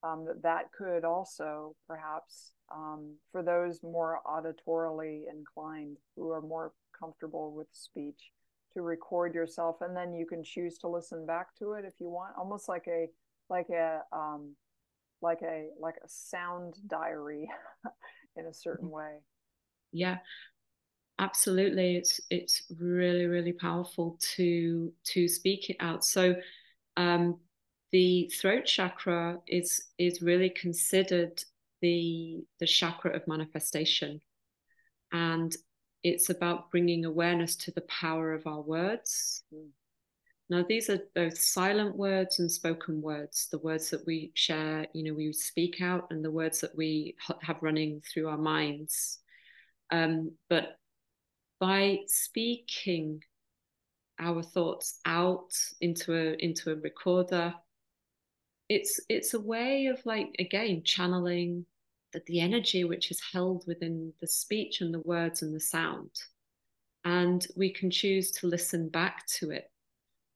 Um, 0.02 0.26
that 0.42 0.72
could 0.76 1.04
also 1.04 1.74
perhaps, 1.86 2.52
um, 2.74 3.14
for 3.32 3.42
those 3.42 3.80
more 3.82 4.20
auditorily 4.26 5.22
inclined 5.30 5.96
who 6.14 6.30
are 6.30 6.42
more 6.42 6.72
comfortable 6.98 7.52
with 7.54 7.68
speech, 7.72 8.30
to 8.74 8.82
record 8.82 9.34
yourself, 9.34 9.76
and 9.80 9.96
then 9.96 10.12
you 10.12 10.26
can 10.26 10.44
choose 10.44 10.76
to 10.78 10.88
listen 10.88 11.24
back 11.24 11.54
to 11.58 11.72
it 11.72 11.84
if 11.86 11.94
you 11.98 12.08
want, 12.10 12.34
almost 12.36 12.68
like 12.68 12.84
a 12.88 13.06
like 13.48 13.68
a 13.70 14.00
um, 14.12 14.54
like 15.22 15.40
a 15.42 15.68
like 15.80 15.94
a 16.04 16.08
sound 16.08 16.74
diary 16.86 17.48
in 18.36 18.44
a 18.46 18.52
certain 18.52 18.90
way. 18.90 19.14
Yeah, 19.92 20.18
absolutely. 21.18 21.96
It's 21.96 22.20
it's 22.30 22.62
really 22.78 23.26
really 23.26 23.52
powerful 23.52 24.18
to 24.36 24.92
to 25.04 25.28
speak 25.28 25.70
it 25.70 25.76
out. 25.80 26.04
So 26.04 26.36
um, 26.96 27.38
the 27.92 28.30
throat 28.40 28.66
chakra 28.66 29.38
is 29.46 29.88
is 29.98 30.22
really 30.22 30.50
considered 30.50 31.42
the 31.80 32.44
the 32.60 32.66
chakra 32.66 33.14
of 33.14 33.26
manifestation, 33.28 34.20
and 35.12 35.54
it's 36.02 36.30
about 36.30 36.70
bringing 36.70 37.04
awareness 37.04 37.56
to 37.56 37.70
the 37.72 37.82
power 37.82 38.32
of 38.32 38.46
our 38.46 38.60
words. 38.60 39.42
Mm. 39.54 39.68
Now, 40.48 40.64
these 40.68 40.88
are 40.88 41.00
both 41.14 41.36
silent 41.36 41.96
words 41.96 42.38
and 42.38 42.50
spoken 42.50 43.02
words, 43.02 43.48
the 43.50 43.58
words 43.58 43.90
that 43.90 44.06
we 44.06 44.30
share, 44.34 44.86
you 44.92 45.02
know, 45.02 45.12
we 45.12 45.32
speak 45.32 45.80
out, 45.82 46.06
and 46.10 46.24
the 46.24 46.30
words 46.30 46.60
that 46.60 46.76
we 46.76 47.16
have 47.42 47.56
running 47.62 48.00
through 48.02 48.28
our 48.28 48.38
minds. 48.38 49.18
Um, 49.90 50.32
but 50.48 50.78
by 51.58 52.00
speaking 52.06 53.22
our 54.18 54.42
thoughts 54.42 55.00
out 55.04 55.50
into 55.80 56.14
a 56.14 56.34
into 56.38 56.70
a 56.72 56.76
recorder, 56.76 57.54
it's 58.68 59.00
it's 59.08 59.34
a 59.34 59.40
way 59.40 59.86
of 59.86 60.04
like 60.04 60.34
again 60.38 60.82
channeling 60.84 61.66
that 62.12 62.26
the 62.26 62.40
energy 62.40 62.84
which 62.84 63.10
is 63.10 63.20
held 63.32 63.64
within 63.66 64.12
the 64.20 64.26
speech 64.26 64.80
and 64.80 64.94
the 64.94 65.00
words 65.00 65.42
and 65.42 65.54
the 65.54 65.60
sound, 65.60 66.10
and 67.04 67.46
we 67.56 67.72
can 67.72 67.90
choose 67.90 68.30
to 68.32 68.46
listen 68.46 68.88
back 68.88 69.26
to 69.26 69.50
it 69.50 69.70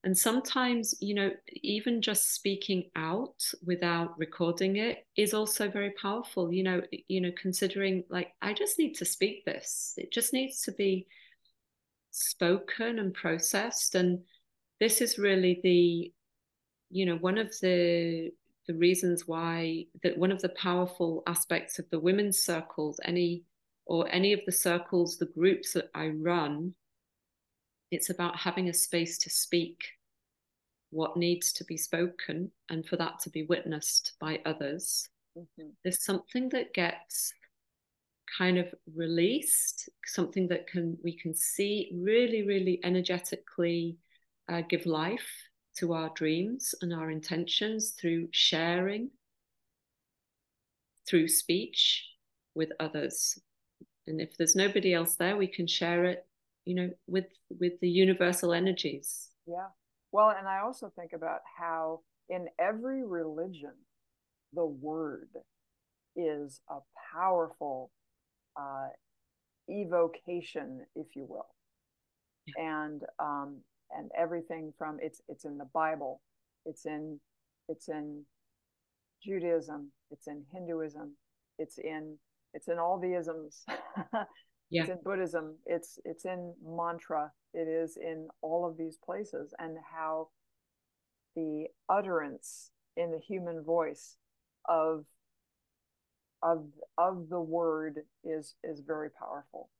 and 0.04 0.16
sometimes 0.16 0.94
you 1.00 1.14
know 1.14 1.30
even 1.62 2.00
just 2.00 2.34
speaking 2.34 2.90
out 2.96 3.34
without 3.66 4.18
recording 4.18 4.76
it 4.76 5.06
is 5.16 5.34
also 5.34 5.68
very 5.68 5.92
powerful 6.00 6.52
you 6.52 6.62
know 6.62 6.80
you 7.08 7.20
know 7.20 7.30
considering 7.36 8.02
like 8.08 8.32
i 8.40 8.52
just 8.52 8.78
need 8.78 8.94
to 8.94 9.04
speak 9.04 9.44
this. 9.44 9.94
It 9.96 10.12
just 10.12 10.32
needs 10.32 10.62
to 10.62 10.72
be 10.72 11.06
spoken 12.10 12.98
and 12.98 13.14
processed. 13.14 13.94
And 13.94 14.20
this 14.78 15.00
is 15.00 15.18
really 15.18 15.60
the 15.62 16.12
you 16.90 17.06
know 17.06 17.16
one 17.16 17.38
of 17.38 17.52
the 17.60 18.30
the 18.66 18.74
reasons 18.74 19.26
why 19.26 19.84
that 20.02 20.18
one 20.18 20.32
of 20.32 20.42
the 20.42 20.48
powerful 20.50 21.22
aspects 21.26 21.78
of 21.78 21.88
the 21.90 21.98
women's 21.98 22.42
circles 22.42 23.00
any 23.04 23.44
or 23.86 24.08
any 24.12 24.32
of 24.32 24.40
the 24.46 24.52
circles 24.52 25.16
the 25.16 25.26
groups 25.26 25.72
that 25.72 25.88
i 25.94 26.08
run 26.08 26.74
it's 27.90 28.10
about 28.10 28.36
having 28.36 28.68
a 28.68 28.74
space 28.74 29.18
to 29.18 29.30
speak 29.30 29.84
what 30.90 31.16
needs 31.16 31.52
to 31.52 31.64
be 31.64 31.76
spoken 31.76 32.50
and 32.68 32.86
for 32.86 32.96
that 32.96 33.20
to 33.20 33.30
be 33.30 33.44
witnessed 33.44 34.12
by 34.20 34.40
others. 34.44 35.08
Mm-hmm. 35.36 35.68
There's 35.84 36.04
something 36.04 36.48
that 36.50 36.74
gets 36.74 37.32
kind 38.36 38.58
of 38.58 38.72
released, 38.94 39.88
something 40.04 40.48
that 40.48 40.66
can 40.66 40.98
we 41.02 41.16
can 41.16 41.34
see 41.34 41.90
really, 41.94 42.46
really 42.46 42.80
energetically 42.84 43.96
uh, 44.48 44.62
give 44.68 44.86
life 44.86 45.28
to 45.78 45.92
our 45.92 46.10
dreams 46.14 46.74
and 46.82 46.92
our 46.92 47.10
intentions 47.10 47.90
through 48.00 48.28
sharing, 48.32 49.10
through 51.08 51.28
speech 51.28 52.04
with 52.54 52.70
others. 52.80 53.38
And 54.06 54.20
if 54.20 54.36
there's 54.36 54.56
nobody 54.56 54.92
else 54.92 55.14
there, 55.14 55.36
we 55.36 55.46
can 55.46 55.68
share 55.68 56.04
it 56.04 56.26
you 56.70 56.76
know 56.76 56.90
with 57.08 57.26
with 57.58 57.72
the 57.80 57.88
universal 57.88 58.52
energies. 58.52 59.30
Yeah. 59.44 59.70
Well 60.12 60.32
and 60.38 60.46
i 60.46 60.60
also 60.60 60.92
think 60.94 61.12
about 61.12 61.40
how 61.58 62.00
in 62.28 62.46
every 62.60 63.04
religion 63.04 63.74
the 64.52 64.66
word 64.66 65.30
is 66.14 66.60
a 66.68 66.78
powerful 67.12 67.90
uh, 68.56 68.88
evocation 69.68 70.86
if 70.94 71.08
you 71.16 71.26
will. 71.28 71.50
Yeah. 72.46 72.84
and 72.86 73.02
um, 73.18 73.48
and 73.96 74.10
everything 74.16 74.72
from 74.78 74.98
it's 75.02 75.20
it's 75.28 75.44
in 75.44 75.58
the 75.58 75.68
bible 75.74 76.20
it's 76.66 76.86
in 76.86 77.18
it's 77.68 77.88
in 77.88 78.24
judaism 79.26 79.90
it's 80.12 80.26
in 80.28 80.44
hinduism 80.52 81.16
it's 81.58 81.78
in 81.78 82.16
it's 82.54 82.68
in 82.68 82.78
all 82.78 82.98
the 82.98 83.14
isms 83.20 83.64
yeah. 84.70 84.82
it's 84.82 84.90
in 84.90 84.98
buddhism. 85.04 85.56
It's 85.66 85.98
it's 86.04 86.24
in 86.24 86.54
mantra. 86.64 87.32
It 87.52 87.68
is 87.68 87.96
in 87.96 88.28
all 88.42 88.66
of 88.68 88.76
these 88.76 88.96
places 88.96 89.52
and 89.58 89.76
how 89.92 90.28
the 91.34 91.66
utterance 91.88 92.70
in 92.96 93.10
the 93.10 93.18
human 93.18 93.62
voice 93.62 94.16
of 94.68 95.04
of 96.42 96.66
of 96.96 97.28
the 97.28 97.40
word 97.40 98.00
is 98.24 98.54
is 98.62 98.80
very 98.80 99.10
powerful. 99.10 99.70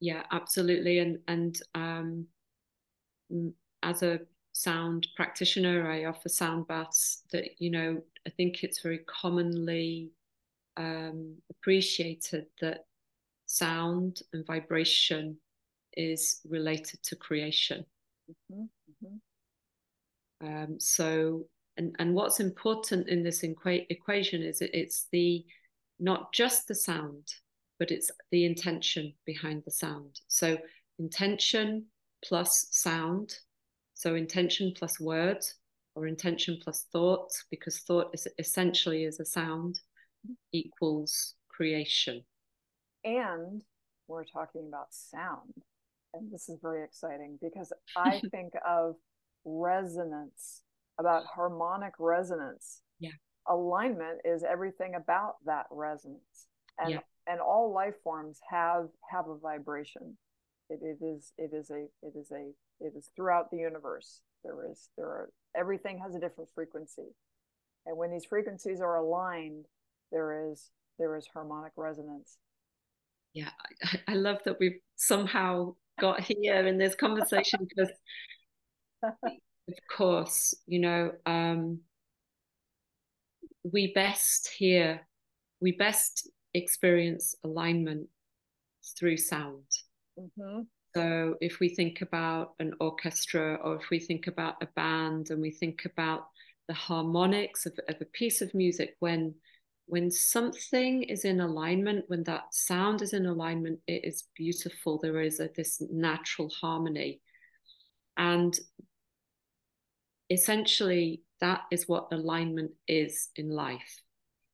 Yeah 0.00 0.22
absolutely. 0.32 0.98
And 0.98 1.18
and 1.28 1.58
um 1.74 2.26
as 3.82 4.02
a 4.02 4.20
sound 4.52 5.06
practitioner 5.14 5.88
i 5.90 6.04
offer 6.06 6.28
sound 6.28 6.66
baths 6.66 7.22
that 7.30 7.44
you 7.58 7.70
know 7.70 8.02
i 8.26 8.30
think 8.30 8.64
it's 8.64 8.80
very 8.80 9.00
commonly 9.06 10.10
um 10.76 11.36
appreciated 11.50 12.46
that 12.60 12.86
sound 13.48 14.20
and 14.32 14.46
vibration 14.46 15.36
is 15.94 16.40
related 16.48 17.02
to 17.02 17.16
creation. 17.16 17.84
Mm-hmm. 18.30 18.62
Mm-hmm. 18.62 20.46
Um, 20.46 20.78
so, 20.78 21.46
and, 21.76 21.96
and 21.98 22.14
what's 22.14 22.40
important 22.40 23.08
in 23.08 23.24
this 23.24 23.42
equa- 23.42 23.86
equation 23.90 24.42
is 24.42 24.60
it, 24.60 24.70
it's 24.72 25.08
the 25.10 25.44
not 25.98 26.32
just 26.32 26.68
the 26.68 26.74
sound, 26.74 27.26
but 27.78 27.90
it's 27.90 28.10
the 28.30 28.44
intention 28.44 29.14
behind 29.26 29.62
the 29.64 29.70
sound. 29.72 30.20
So, 30.28 30.58
intention 30.98 31.86
plus 32.24 32.68
sound. 32.70 33.34
So, 33.94 34.14
intention 34.14 34.72
plus 34.76 35.00
word, 35.00 35.44
or 35.96 36.06
intention 36.06 36.58
plus 36.62 36.86
thought, 36.92 37.30
because 37.50 37.78
thought 37.80 38.10
is 38.12 38.28
essentially 38.38 39.04
is 39.04 39.18
a 39.18 39.24
sound, 39.24 39.80
mm-hmm. 40.24 40.34
equals 40.52 41.34
creation. 41.48 42.22
And 43.04 43.62
we're 44.08 44.24
talking 44.24 44.66
about 44.68 44.92
sound. 44.92 45.52
And 46.14 46.32
this 46.32 46.48
is 46.48 46.58
very 46.60 46.82
exciting 46.82 47.38
because 47.40 47.72
I 47.96 48.20
think 48.30 48.54
of 48.66 48.96
resonance, 49.44 50.62
about 50.98 51.24
harmonic 51.26 51.92
resonance. 51.98 52.80
Yeah. 52.98 53.10
Alignment 53.46 54.20
is 54.24 54.42
everything 54.42 54.94
about 54.94 55.36
that 55.46 55.66
resonance. 55.70 56.46
And 56.78 56.90
yeah. 56.90 56.98
and 57.26 57.40
all 57.40 57.72
life 57.72 57.94
forms 58.02 58.40
have 58.50 58.88
have 59.10 59.28
a 59.28 59.36
vibration. 59.36 60.16
It, 60.70 60.80
it 60.82 61.04
is 61.04 61.32
it 61.38 61.50
is 61.52 61.70
a 61.70 61.86
it 62.02 62.14
is 62.16 62.30
a 62.32 62.50
it 62.80 62.92
is 62.96 63.10
throughout 63.16 63.50
the 63.50 63.58
universe. 63.58 64.20
There 64.44 64.70
is 64.70 64.90
there 64.96 65.06
are 65.06 65.30
everything 65.56 65.98
has 65.98 66.14
a 66.14 66.20
different 66.20 66.50
frequency. 66.54 67.14
And 67.86 67.96
when 67.96 68.10
these 68.10 68.26
frequencies 68.26 68.80
are 68.80 68.96
aligned, 68.96 69.66
there 70.12 70.50
is 70.50 70.70
there 70.98 71.16
is 71.16 71.26
harmonic 71.32 71.72
resonance 71.76 72.38
yeah, 73.34 73.50
I, 73.82 74.12
I 74.12 74.14
love 74.14 74.38
that 74.44 74.58
we've 74.58 74.80
somehow 74.96 75.74
got 76.00 76.20
here 76.20 76.66
in 76.66 76.78
this 76.78 76.94
conversation 76.94 77.66
because, 77.68 77.92
of 79.02 79.74
course, 79.96 80.54
you 80.66 80.80
know, 80.80 81.12
um, 81.26 81.80
we 83.64 83.92
best 83.92 84.48
hear, 84.48 85.06
we 85.60 85.72
best 85.72 86.28
experience 86.54 87.34
alignment 87.44 88.08
through 88.98 89.16
sound. 89.16 89.64
Mm-hmm. 90.18 90.62
So 90.96 91.34
if 91.40 91.60
we 91.60 91.68
think 91.68 92.00
about 92.00 92.54
an 92.58 92.72
orchestra 92.80 93.58
or 93.62 93.76
if 93.76 93.90
we 93.90 94.00
think 94.00 94.26
about 94.26 94.56
a 94.62 94.68
band 94.74 95.30
and 95.30 95.40
we 95.40 95.50
think 95.50 95.84
about 95.84 96.26
the 96.66 96.74
harmonics 96.74 97.66
of, 97.66 97.78
of 97.88 97.96
a 98.00 98.06
piece 98.06 98.40
of 98.40 98.54
music, 98.54 98.96
when 99.00 99.34
when 99.88 100.10
something 100.10 101.02
is 101.02 101.24
in 101.24 101.40
alignment, 101.40 102.04
when 102.08 102.22
that 102.24 102.52
sound 102.52 103.00
is 103.00 103.14
in 103.14 103.24
alignment, 103.24 103.80
it 103.86 104.04
is 104.04 104.24
beautiful. 104.36 104.98
There 104.98 105.20
is 105.20 105.40
a, 105.40 105.48
this 105.56 105.80
natural 105.90 106.50
harmony. 106.50 107.22
And 108.18 108.58
essentially, 110.28 111.22
that 111.40 111.62
is 111.70 111.88
what 111.88 112.08
alignment 112.12 112.72
is 112.86 113.30
in 113.36 113.48
life. 113.48 114.02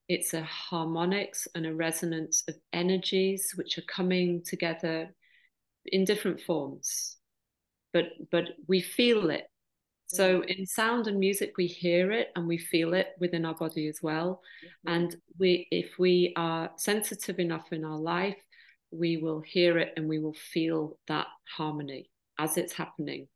It's 0.08 0.34
a 0.34 0.42
harmonics 0.42 1.48
and 1.56 1.66
a 1.66 1.74
resonance 1.74 2.44
of 2.46 2.54
energies 2.72 3.52
which 3.56 3.76
are 3.76 3.88
coming 3.88 4.42
together 4.46 5.12
in 5.84 6.04
different 6.04 6.42
forms. 6.42 7.16
But, 7.92 8.04
but 8.30 8.50
we 8.68 8.80
feel 8.80 9.30
it 9.30 9.48
so 10.06 10.40
mm-hmm. 10.40 10.48
in 10.48 10.66
sound 10.66 11.06
and 11.06 11.18
music, 11.18 11.54
we 11.56 11.66
hear 11.66 12.12
it 12.12 12.28
and 12.36 12.46
we 12.46 12.58
feel 12.58 12.94
it 12.94 13.08
within 13.18 13.44
our 13.44 13.54
body 13.54 13.88
as 13.88 14.00
well. 14.02 14.42
Mm-hmm. 14.86 14.94
And 14.94 15.16
we, 15.38 15.66
if 15.70 15.98
we 15.98 16.32
are 16.36 16.70
sensitive 16.76 17.38
enough 17.38 17.72
in 17.72 17.84
our 17.84 17.98
life, 17.98 18.36
we 18.90 19.16
will 19.16 19.40
hear 19.40 19.78
it 19.78 19.92
and 19.96 20.08
we 20.08 20.18
will 20.18 20.34
feel 20.34 20.98
that 21.08 21.26
harmony 21.48 22.10
as 22.38 22.56
it's 22.56 22.72
happening. 22.72 23.28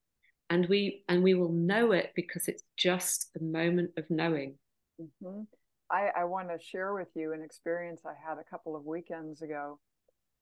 And 0.51 0.67
we 0.69 1.05
and 1.09 1.23
we 1.23 1.35
will 1.35 1.53
know 1.53 1.93
it 1.93 2.13
because 2.17 2.49
it's 2.49 2.63
just 2.77 3.31
a 3.39 3.43
moment 3.43 3.91
of 3.99 4.05
knowing. 4.09 4.55
Mm-hmm. 5.01 5.43
I, 5.91 6.11
I 6.17 6.25
want 6.25 6.49
to 6.49 6.65
share 6.65 6.95
with 6.95 7.09
you 7.15 7.33
an 7.33 7.43
experience 7.43 8.03
I 8.07 8.13
had 8.27 8.39
a 8.39 8.45
couple 8.45 8.77
of 8.77 8.85
weekends 8.85 9.43
ago. 9.43 9.79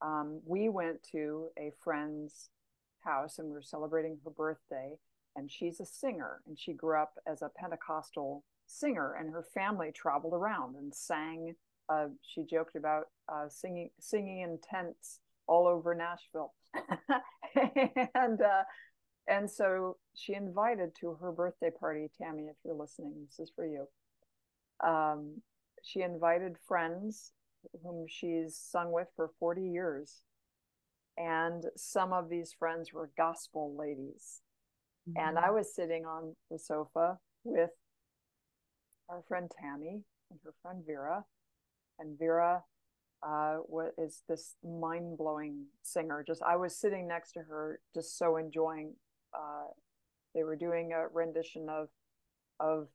Um, 0.03 0.41
we 0.45 0.69
went 0.69 1.03
to 1.13 1.49
a 1.59 1.73
friend's 1.83 2.51
house 3.01 3.39
and 3.39 3.49
we 3.49 3.55
were 3.55 3.63
celebrating 3.63 4.19
her 4.25 4.31
birthday. 4.31 4.97
And 5.37 5.51
she's 5.51 5.81
a 5.81 5.87
singer 5.87 6.41
and 6.47 6.59
she 6.59 6.73
grew 6.73 7.01
up 7.01 7.15
as 7.27 7.43
a 7.43 7.51
Pentecostal 7.57 8.43
singer, 8.67 9.15
and 9.19 9.31
her 9.31 9.45
family 9.55 9.93
traveled 9.93 10.35
around 10.35 10.77
and 10.77 10.95
sang. 10.95 11.55
Uh, 11.89 12.07
she 12.23 12.43
joked 12.43 12.75
about 12.75 13.05
uh, 13.29 13.49
singing 13.49 13.91
singing 14.01 14.41
in 14.41 14.59
tents 14.69 15.21
all 15.47 15.67
over 15.67 15.95
Nashville, 15.95 16.53
and 18.15 18.41
uh, 18.41 18.63
and 19.29 19.51
so 19.51 19.99
she 20.15 20.35
invited 20.35 20.91
to 21.01 21.15
her 21.21 21.33
birthday 21.33 21.71
party. 21.71 22.11
Tammy, 22.21 22.45
if 22.45 22.57
you're 22.65 22.75
listening, 22.75 23.15
this 23.27 23.39
is 23.39 23.53
for 23.55 23.67
you. 23.67 23.87
Um, 24.85 25.43
she 25.83 26.03
invited 26.03 26.57
friends 26.67 27.33
whom 27.83 28.07
she's 28.09 28.57
sung 28.57 28.93
with 28.93 29.09
for 29.17 29.31
40 29.39 29.63
years. 29.63 30.23
And 31.17 31.65
some 31.77 32.13
of 32.13 32.29
these 32.29 32.53
friends 32.53 32.93
were 32.93 33.11
gospel 33.17 33.75
ladies. 33.77 34.43
Mm-hmm. 35.09 35.29
And 35.29 35.39
I 35.39 35.51
was 35.51 35.75
sitting 35.75 36.05
on 36.05 36.35
the 36.51 36.59
sofa 36.59 37.19
with 37.45 37.71
our 39.09 39.23
friend 39.29 39.51
Tammy 39.61 40.03
and 40.31 40.41
her 40.45 40.55
friend 40.63 40.83
Vera. 40.87 41.25
And 41.99 42.19
Vera 42.19 42.63
uh, 43.27 43.59
is 43.99 44.23
this 44.29 44.55
mind 44.65 45.17
blowing 45.19 45.67
singer. 45.83 46.25
Just 46.27 46.43
I 46.43 46.57
was 46.57 46.77
sitting 46.77 47.09
next 47.09 47.33
to 47.33 47.41
her, 47.41 47.81
just 47.95 48.19
so 48.19 48.37
enjoying. 48.37 48.95
Uh, 49.35 49.69
they 50.35 50.45
were 50.45 50.57
doing 50.57 50.93
a 50.93 51.09
rendition 51.09 51.69
of 51.69 51.89
of 52.61 52.89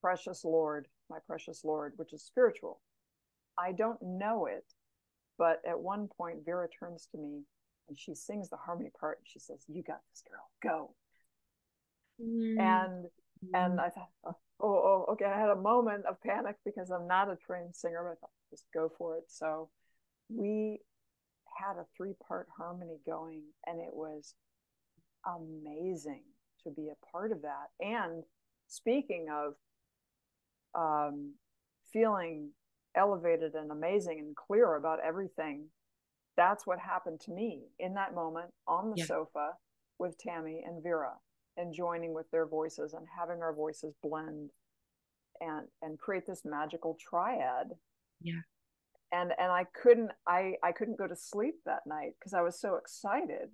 Precious 0.00 0.44
Lord, 0.44 0.86
my 1.10 1.18
precious 1.26 1.64
Lord, 1.64 1.94
which 1.96 2.12
is 2.12 2.22
spiritual. 2.22 2.80
I 3.58 3.72
don't 3.72 4.00
know 4.02 4.46
it, 4.46 4.64
but 5.38 5.60
at 5.68 5.80
one 5.80 6.08
point, 6.16 6.44
Vera 6.44 6.68
turns 6.68 7.08
to 7.12 7.18
me 7.18 7.42
and 7.88 7.98
she 7.98 8.14
sings 8.14 8.48
the 8.50 8.56
harmony 8.56 8.90
part. 8.98 9.18
And 9.18 9.26
she 9.26 9.38
says, 9.38 9.64
"You 9.68 9.82
got 9.82 10.00
this, 10.10 10.22
girl. 10.28 10.50
Go." 10.62 10.94
Mm. 12.20 12.58
And 12.58 13.06
and 13.54 13.80
I 13.80 13.90
thought, 13.90 14.10
oh, 14.24 14.34
oh, 14.60 15.06
okay. 15.10 15.26
I 15.26 15.38
had 15.38 15.50
a 15.50 15.56
moment 15.56 16.06
of 16.06 16.20
panic 16.22 16.56
because 16.64 16.90
I'm 16.90 17.06
not 17.06 17.30
a 17.30 17.36
trained 17.36 17.76
singer, 17.76 18.02
but 18.02 18.12
I 18.12 18.14
thought, 18.20 18.30
just 18.50 18.64
go 18.72 18.90
for 18.96 19.16
it. 19.18 19.24
So 19.28 19.68
we 20.28 20.80
had 21.58 21.76
a 21.76 21.86
three 21.96 22.14
part 22.26 22.48
harmony 22.56 22.98
going, 23.06 23.42
and 23.66 23.78
it 23.80 23.92
was 23.92 24.34
amazing 25.26 26.22
to 26.64 26.70
be 26.70 26.88
a 26.88 27.12
part 27.12 27.32
of 27.32 27.42
that. 27.42 27.68
And 27.80 28.24
speaking 28.68 29.26
of 29.30 29.54
um, 30.74 31.34
feeling 31.92 32.50
elevated 32.94 33.54
and 33.54 33.70
amazing 33.70 34.18
and 34.20 34.34
clear 34.34 34.74
about 34.74 34.98
everything. 35.04 35.66
That's 36.36 36.66
what 36.66 36.78
happened 36.78 37.20
to 37.20 37.32
me 37.32 37.62
in 37.78 37.94
that 37.94 38.14
moment 38.14 38.50
on 38.68 38.90
the 38.90 38.96
yeah. 38.98 39.06
sofa 39.06 39.52
with 39.98 40.18
Tammy 40.18 40.62
and 40.66 40.82
Vera 40.82 41.12
and 41.56 41.72
joining 41.72 42.14
with 42.14 42.30
their 42.30 42.46
voices 42.46 42.92
and 42.92 43.06
having 43.18 43.42
our 43.42 43.54
voices 43.54 43.94
blend 44.02 44.50
and 45.40 45.66
and 45.82 45.98
create 45.98 46.26
this 46.26 46.42
magical 46.44 46.96
triad. 47.00 47.68
Yeah. 48.20 48.40
And 49.12 49.32
and 49.38 49.50
I 49.50 49.64
couldn't 49.82 50.10
I 50.26 50.54
I 50.62 50.72
couldn't 50.72 50.98
go 50.98 51.06
to 51.06 51.16
sleep 51.16 51.54
that 51.64 51.86
night 51.86 52.12
because 52.18 52.34
I 52.34 52.42
was 52.42 52.60
so 52.60 52.76
excited. 52.76 53.50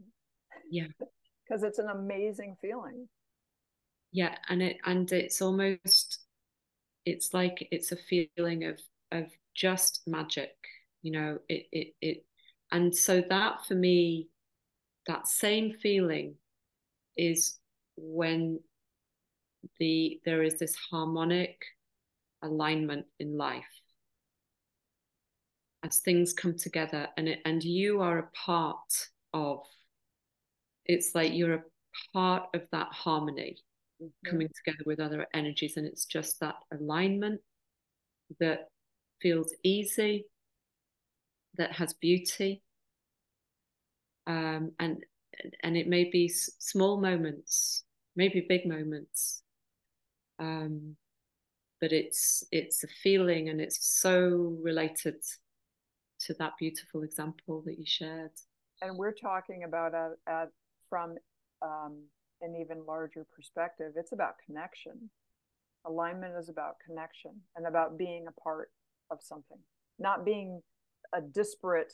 Yeah. 0.71 0.87
Because 1.49 1.65
it's 1.65 1.81
an 1.81 1.89
amazing 1.89 2.57
feeling. 2.63 3.09
Yeah, 4.13 4.37
and 4.49 4.63
it 4.63 4.77
and 4.87 5.11
it's 5.11 5.43
almost 5.43 6.21
it's 7.05 7.35
like 7.35 7.67
it's 7.73 7.91
a 7.91 7.97
feeling 7.97 8.65
of 8.65 8.79
of 9.11 9.27
just 9.55 10.03
magic 10.07 10.55
you 11.03 11.11
know 11.13 11.39
it 11.49 11.67
it 11.73 11.95
it 12.01 12.25
and 12.73 12.97
so 12.97 13.23
that 13.29 13.65
for 13.67 13.75
me 13.75 14.29
that 15.07 15.29
same 15.29 15.73
feeling 15.73 16.35
is 17.17 17.59
when 17.97 18.59
the 19.79 20.21
there 20.25 20.43
is 20.43 20.59
this 20.59 20.75
harmonic 20.91 21.57
alignment 22.43 23.07
in 23.21 23.37
life 23.37 23.65
as 25.85 25.99
things 25.99 26.33
come 26.33 26.57
together 26.57 27.09
and 27.17 27.29
it, 27.29 27.41
and 27.45 27.63
you 27.63 28.01
are 28.01 28.19
a 28.19 28.31
part 28.35 28.79
of 29.35 29.61
it's 30.87 31.15
like 31.15 31.33
you're 31.33 31.55
a 31.55 31.63
part 32.13 32.45
of 32.55 32.63
that 32.73 32.89
harmony 32.91 33.57
mm-hmm. 34.03 34.31
coming 34.31 34.49
together 34.65 34.83
with 34.87 34.99
other 34.99 35.27
energies 35.35 35.77
and 35.77 35.87
it's 35.87 36.07
just 36.07 36.41
that 36.41 36.57
alignment 36.73 37.41
that 38.41 38.69
feels 39.21 39.55
easy 39.63 40.25
that 41.57 41.73
has 41.73 41.93
beauty. 41.95 42.63
Um, 44.27 44.73
and 44.79 45.05
and 45.63 45.77
it 45.77 45.89
may 45.89 46.05
be 46.05 46.29
small 46.29 47.01
moments 47.01 47.85
maybe 48.17 48.45
big 48.49 48.67
moments. 48.67 49.43
Um, 50.39 50.97
but 51.81 51.93
it's 51.93 52.45
it's 52.53 52.85
a 52.85 52.89
feeling 52.89 53.49
and 53.49 53.61
it's 53.61 54.01
so 54.01 54.57
related 54.63 55.17
to 56.21 56.35
that 56.35 56.53
beautiful 56.59 57.03
example 57.03 57.63
that 57.67 57.79
you 57.79 57.85
shared. 57.87 58.31
And 58.81 58.97
we're 58.97 59.15
talking 59.15 59.65
about 59.65 59.95
at, 59.95 60.13
at 60.29 60.49
from 60.89 61.17
um, 61.61 62.03
an 62.41 62.55
even 62.61 62.85
larger 62.87 63.27
perspective, 63.35 63.93
it's 63.97 64.13
about 64.13 64.35
connection. 64.47 65.11
Alignment 65.85 66.35
is 66.39 66.49
about 66.49 66.77
connection 66.87 67.33
and 67.57 67.67
about 67.67 67.99
being 67.99 68.27
a 68.29 68.41
part 68.41 68.71
of 69.11 69.19
something, 69.21 69.59
not 69.99 70.25
being 70.25 70.63
a 71.13 71.21
disparate 71.21 71.93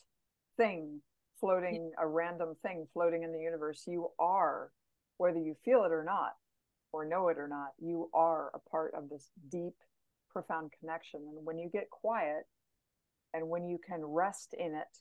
thing 0.57 1.01
floating, 1.41 1.93
a 1.99 2.07
random 2.07 2.55
thing 2.63 2.87
floating 2.93 3.23
in 3.23 3.33
the 3.33 3.41
universe. 3.41 3.85
You 3.87 4.09
are, 4.19 4.71
whether 5.17 5.39
you 5.39 5.57
feel 5.65 5.85
it 5.85 5.93
or 5.93 6.05
not, 6.05 6.33
or 6.93 7.05
know 7.05 7.29
it 7.29 7.39
or 7.39 7.49
not, 7.49 7.73
you 7.79 8.11
are 8.15 8.51
a 8.55 8.71
part 8.71 8.95
of 8.95 9.09
this 9.09 9.31
deep, 9.51 9.75
profound 10.31 10.73
connection. 10.81 11.21
And 11.21 11.45
when 11.45 11.59
you 11.59 11.69
get 11.73 11.91
quiet 11.91 12.47
and 13.35 13.49
when 13.49 13.67
you 13.67 13.79
can 13.79 14.05
rest 14.05 14.55
in 14.59 14.75
it, 14.75 14.99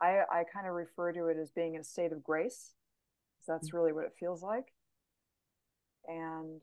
I, 0.00 0.20
I 0.30 0.44
kind 0.52 0.66
of 0.66 0.74
refer 0.74 1.12
to 1.12 1.26
it 1.26 1.36
as 1.40 1.50
being 1.50 1.74
in 1.74 1.82
a 1.82 1.84
state 1.84 2.12
of 2.12 2.22
grace 2.22 2.72
that's 3.50 3.68
mm-hmm. 3.68 3.76
really 3.76 3.92
what 3.92 4.04
it 4.04 4.14
feels 4.18 4.42
like. 4.42 4.72
And 6.06 6.60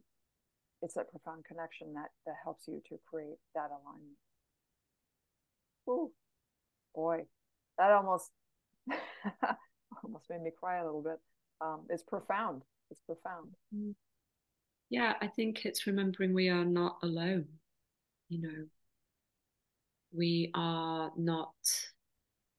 it's 0.81 0.93
that 0.95 1.09
profound 1.09 1.45
connection 1.45 1.93
that, 1.93 2.09
that 2.25 2.35
helps 2.43 2.67
you 2.67 2.81
to 2.89 2.97
create 3.09 3.37
that 3.55 3.69
alignment. 3.69 4.17
Ooh, 5.89 6.11
boy, 6.97 7.21
that 7.77 7.91
almost 7.91 8.31
almost 10.03 10.25
made 10.29 10.41
me 10.41 10.51
cry 10.59 10.79
a 10.79 10.85
little 10.85 11.03
bit. 11.03 11.19
Um, 11.61 11.81
it's 11.89 12.03
profound. 12.03 12.63
It's 12.91 13.01
profound. 13.01 13.51
Mm-hmm. 13.73 13.91
Yeah, 14.89 15.13
I 15.21 15.27
think 15.27 15.65
it's 15.65 15.85
remembering 15.85 16.33
we 16.33 16.49
are 16.49 16.65
not 16.65 16.97
alone. 17.03 17.45
You 18.29 18.41
know, 18.41 18.65
we 20.11 20.51
are 20.55 21.11
not 21.15 21.53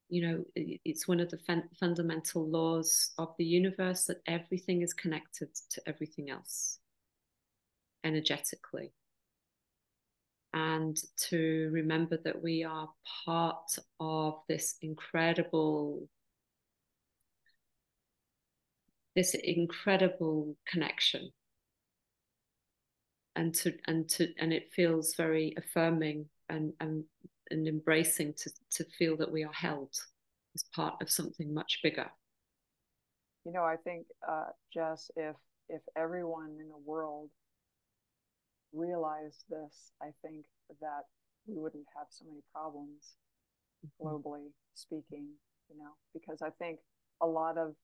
you 0.09 0.27
know 0.27 0.45
it's 0.57 1.07
one 1.07 1.21
of 1.21 1.29
the 1.31 1.39
fun- 1.39 1.69
fundamental 1.79 2.49
laws 2.49 3.11
of 3.19 3.35
the 3.39 3.45
universe 3.45 4.05
that 4.05 4.23
everything 4.27 4.83
is 4.83 4.95
connected 4.95 5.49
to 5.71 5.83
everything 5.87 6.31
else 6.31 6.79
energetically 8.05 8.93
and 10.55 10.97
to 11.17 11.69
remember 11.73 12.19
that 12.25 12.43
we 12.43 12.65
are 12.65 12.89
part 13.25 13.77
of 14.01 14.41
this 14.49 14.77
incredible 14.83 16.09
this 19.15 19.35
incredible 19.35 20.57
connection 20.67 21.31
and 23.37 23.55
to 23.55 23.73
and 23.87 24.09
to 24.09 24.29
and 24.39 24.53
it 24.53 24.71
feels 24.75 25.15
very 25.17 25.55
affirming 25.57 26.27
and 26.49 26.73
and 26.81 27.05
and 27.51 27.67
embracing 27.67 28.35
to, 28.35 28.51
to 28.71 28.85
feel 28.99 29.17
that 29.17 29.31
we 29.31 29.43
are 29.45 29.53
held 29.53 29.95
as 30.55 30.65
part 30.75 30.95
of 31.01 31.11
something 31.11 31.53
much 31.55 31.81
bigger. 31.83 32.11
You 33.45 33.53
know, 33.53 33.65
I 33.65 33.77
think, 33.77 34.07
uh, 34.29 34.47
Jess, 34.73 35.11
if 35.17 35.37
if 35.69 35.83
everyone 35.97 36.57
in 36.61 36.69
the 36.69 36.83
world 36.85 37.31
realized 38.73 39.45
this, 39.49 39.93
I 40.03 40.11
think 40.23 40.47
that 40.81 41.05
we 41.47 41.57
wouldn't 41.57 41.87
have 41.97 42.07
so 42.11 42.25
many 42.27 42.41
problems 42.53 43.17
mm-hmm. 43.85 44.07
globally 44.07 44.51
speaking. 44.75 45.29
You 45.71 45.79
know, 45.79 45.93
because 46.15 46.41
I 46.43 46.51
think 46.51 46.79
a 47.23 47.27
lot 47.27 47.59
of 47.59 47.75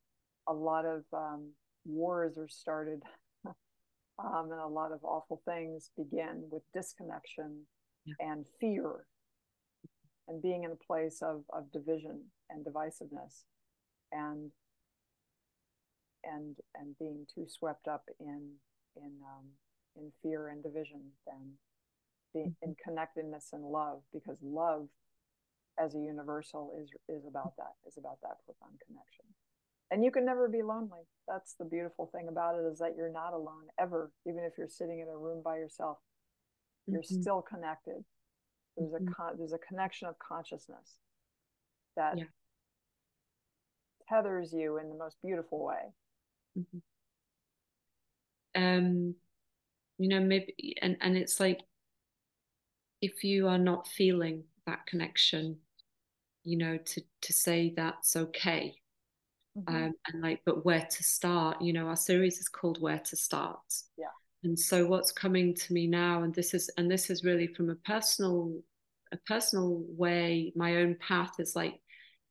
a 0.49 0.53
lot 0.53 0.85
of 0.85 1.05
um, 1.13 1.51
wars 1.85 2.39
are 2.39 2.49
started, 2.49 3.03
um, 3.47 4.49
and 4.51 4.61
a 4.61 4.67
lot 4.67 4.93
of 4.93 5.01
awful 5.03 5.43
things 5.45 5.91
begin 5.97 6.45
with 6.51 6.63
disconnection 6.73 7.67
yeah. 8.07 8.15
and 8.21 8.47
fear 8.61 9.07
and 10.29 10.41
being 10.41 10.65
in 10.65 10.71
a 10.71 10.87
place 10.87 11.21
of, 11.23 11.43
of 11.53 11.71
division 11.73 12.23
and 12.51 12.65
divisiveness 12.65 13.45
and 14.13 14.51
and 16.25 16.57
and 16.75 16.97
being 16.99 17.27
too 17.35 17.47
swept 17.47 17.87
up 17.89 18.05
in 18.21 18.53
in 18.97 19.13
um, 19.23 19.47
in 19.97 20.13
fear 20.23 20.49
and 20.49 20.63
division 20.63 21.01
than 21.27 21.53
being 22.33 22.57
in 22.63 22.75
connectedness 22.83 23.51
and 23.53 23.65
love 23.65 24.01
because 24.13 24.39
love 24.43 24.89
as 25.79 25.95
a 25.95 25.99
universal 25.99 26.73
is 26.81 26.91
is 27.09 27.25
about 27.27 27.55
that 27.57 27.75
is 27.87 27.97
about 27.97 28.19
that 28.23 28.37
profound 28.45 28.79
connection 28.87 29.25
and 29.91 30.05
you 30.05 30.11
can 30.11 30.25
never 30.25 30.49
be 30.49 30.63
lonely 30.63 31.07
that's 31.27 31.55
the 31.59 31.65
beautiful 31.65 32.11
thing 32.13 32.29
about 32.29 32.55
it 32.57 32.67
is 32.71 32.79
that 32.79 32.95
you're 32.97 33.13
not 33.13 33.33
alone 33.33 33.67
ever 33.79 34.11
even 34.27 34.43
if 34.45 34.53
you're 34.59 34.69
sitting 34.69 35.01
in 35.01 35.09
a 35.09 35.17
room 35.17 35.43
by 35.45 35.57
yourself 35.57 35.99
you're 36.87 37.01
mm-hmm. 37.01 37.21
still 37.21 37.43
connected 37.43 38.05
there's 38.77 38.93
mm-hmm. 38.93 39.09
a 39.09 39.15
con- 39.15 39.35
there's 39.39 39.53
a 39.53 39.59
connection 39.59 40.09
of 40.09 40.19
consciousness 40.19 40.99
that 41.97 42.19
yeah. 42.19 42.25
tethers 44.09 44.53
you 44.53 44.79
in 44.79 44.89
the 44.89 44.97
most 44.97 45.17
beautiful 45.25 45.65
way 45.65 45.93
mm-hmm. 46.59 46.79
um 48.63 49.15
you 49.99 50.09
know 50.09 50.21
maybe 50.21 50.77
and 50.83 50.97
and 51.01 51.17
it's 51.17 51.41
like 51.41 51.61
if 53.01 53.25
you 53.25 53.49
are 53.49 53.59
not 53.59 53.87
feeling 53.87 54.45
that 54.67 54.87
connection 54.87 55.59
you 56.43 56.59
know 56.59 56.77
to 56.79 57.03
to 57.23 57.33
say 57.33 57.73
that's 57.77 58.17
okay 58.17 58.75
mm-hmm. 59.59 59.75
um, 59.75 59.93
and 60.07 60.23
like 60.23 60.41
but 60.45 60.65
where 60.65 60.87
to 60.91 61.03
start 61.03 61.61
you 61.61 61.73
know 61.73 61.89
our 61.89 61.97
series 61.97 62.39
is 62.39 62.49
called 62.49 62.81
where 62.81 63.01
to 63.01 63.17
start 63.17 63.61
yeah 63.97 64.07
and 64.43 64.59
so 64.59 64.87
what's 64.87 65.13
coming 65.13 65.55
to 65.55 65.73
me 65.73 65.87
now 65.87 66.23
and 66.23 66.35
this 66.35 66.55
is 66.55 66.71
and 66.77 66.91
this 66.91 67.11
is 67.11 67.25
really 67.25 67.47
from 67.47 67.71
a 67.71 67.75
personal 67.77 68.53
a 69.13 69.17
personal 69.27 69.83
way 69.89 70.53
my 70.57 70.77
own 70.77 70.97
path 70.97 71.33
is 71.39 71.55
like 71.55 71.81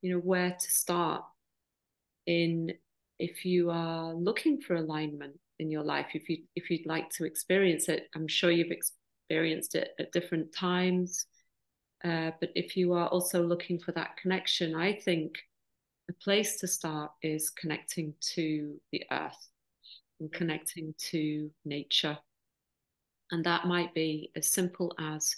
you 0.02 0.12
know 0.12 0.20
where 0.20 0.52
to 0.52 0.72
start 0.72 1.24
in 2.26 2.72
if 3.20 3.46
you 3.46 3.70
are 3.70 4.14
looking 4.14 4.60
for 4.60 4.76
alignment 4.76 5.36
in 5.64 5.72
your 5.72 5.84
life 5.84 6.10
if 6.14 6.30
you 6.30 6.38
if 6.56 6.70
you'd 6.70 6.86
like 6.86 7.10
to 7.10 7.26
experience 7.26 7.90
it 7.90 8.08
i'm 8.16 8.28
sure 8.28 8.52
you've 8.52 8.78
experienced 8.80 9.74
it 9.74 9.90
at 10.00 10.12
different 10.12 10.54
times 10.54 11.26
uh, 12.04 12.32
but 12.40 12.52
if 12.54 12.76
you 12.76 12.94
are 12.94 13.08
also 13.08 13.42
looking 13.42 13.80
for 13.80 13.94
that 13.94 14.18
connection, 14.18 14.76
I 14.76 14.94
think 14.94 15.38
the 16.08 16.14
place 16.14 16.60
to 16.60 16.68
start 16.68 17.12
is 17.22 17.50
connecting 17.50 18.14
to 18.36 18.76
the 18.92 19.04
earth 19.10 19.48
and 20.20 20.32
connecting 20.32 20.94
to 21.12 21.50
nature. 21.64 22.18
And 23.32 23.46
that 23.46 23.66
might 23.68 23.94
be 23.94 24.32
as 24.36 24.52
simple 24.52 24.94
as 25.00 25.34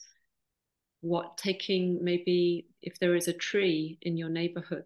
what 1.01 1.37
taking 1.37 2.03
maybe 2.03 2.65
if 2.81 2.97
there 2.97 3.15
is 3.15 3.27
a 3.27 3.33
tree 3.33 3.99
in 4.01 4.17
your 4.17 4.29
neighborhood 4.29 4.85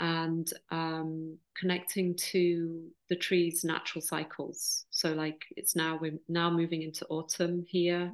and 0.00 0.50
um, 0.70 1.36
connecting 1.56 2.16
to 2.16 2.88
the 3.10 3.16
tree's 3.16 3.64
natural 3.64 4.02
cycles. 4.02 4.86
So, 4.90 5.12
like 5.12 5.44
it's 5.56 5.76
now 5.76 5.98
we're 6.00 6.18
now 6.28 6.50
moving 6.50 6.82
into 6.82 7.06
autumn 7.08 7.64
here 7.68 8.12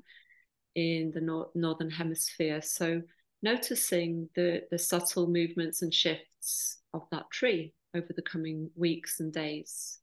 in 0.75 1.13
the 1.15 1.21
nor- 1.21 1.51
northern 1.55 1.91
hemisphere. 1.91 2.61
So 2.61 3.03
noticing 3.43 4.29
the 4.35 4.65
the 4.71 4.79
subtle 4.79 5.29
movements 5.29 5.83
and 5.83 5.95
shifts 5.95 6.79
of 6.93 7.03
that 7.13 7.31
tree 7.31 7.73
over 7.95 8.13
the 8.15 8.23
coming 8.23 8.71
weeks 8.75 9.21
and 9.21 9.33
days. 9.33 10.01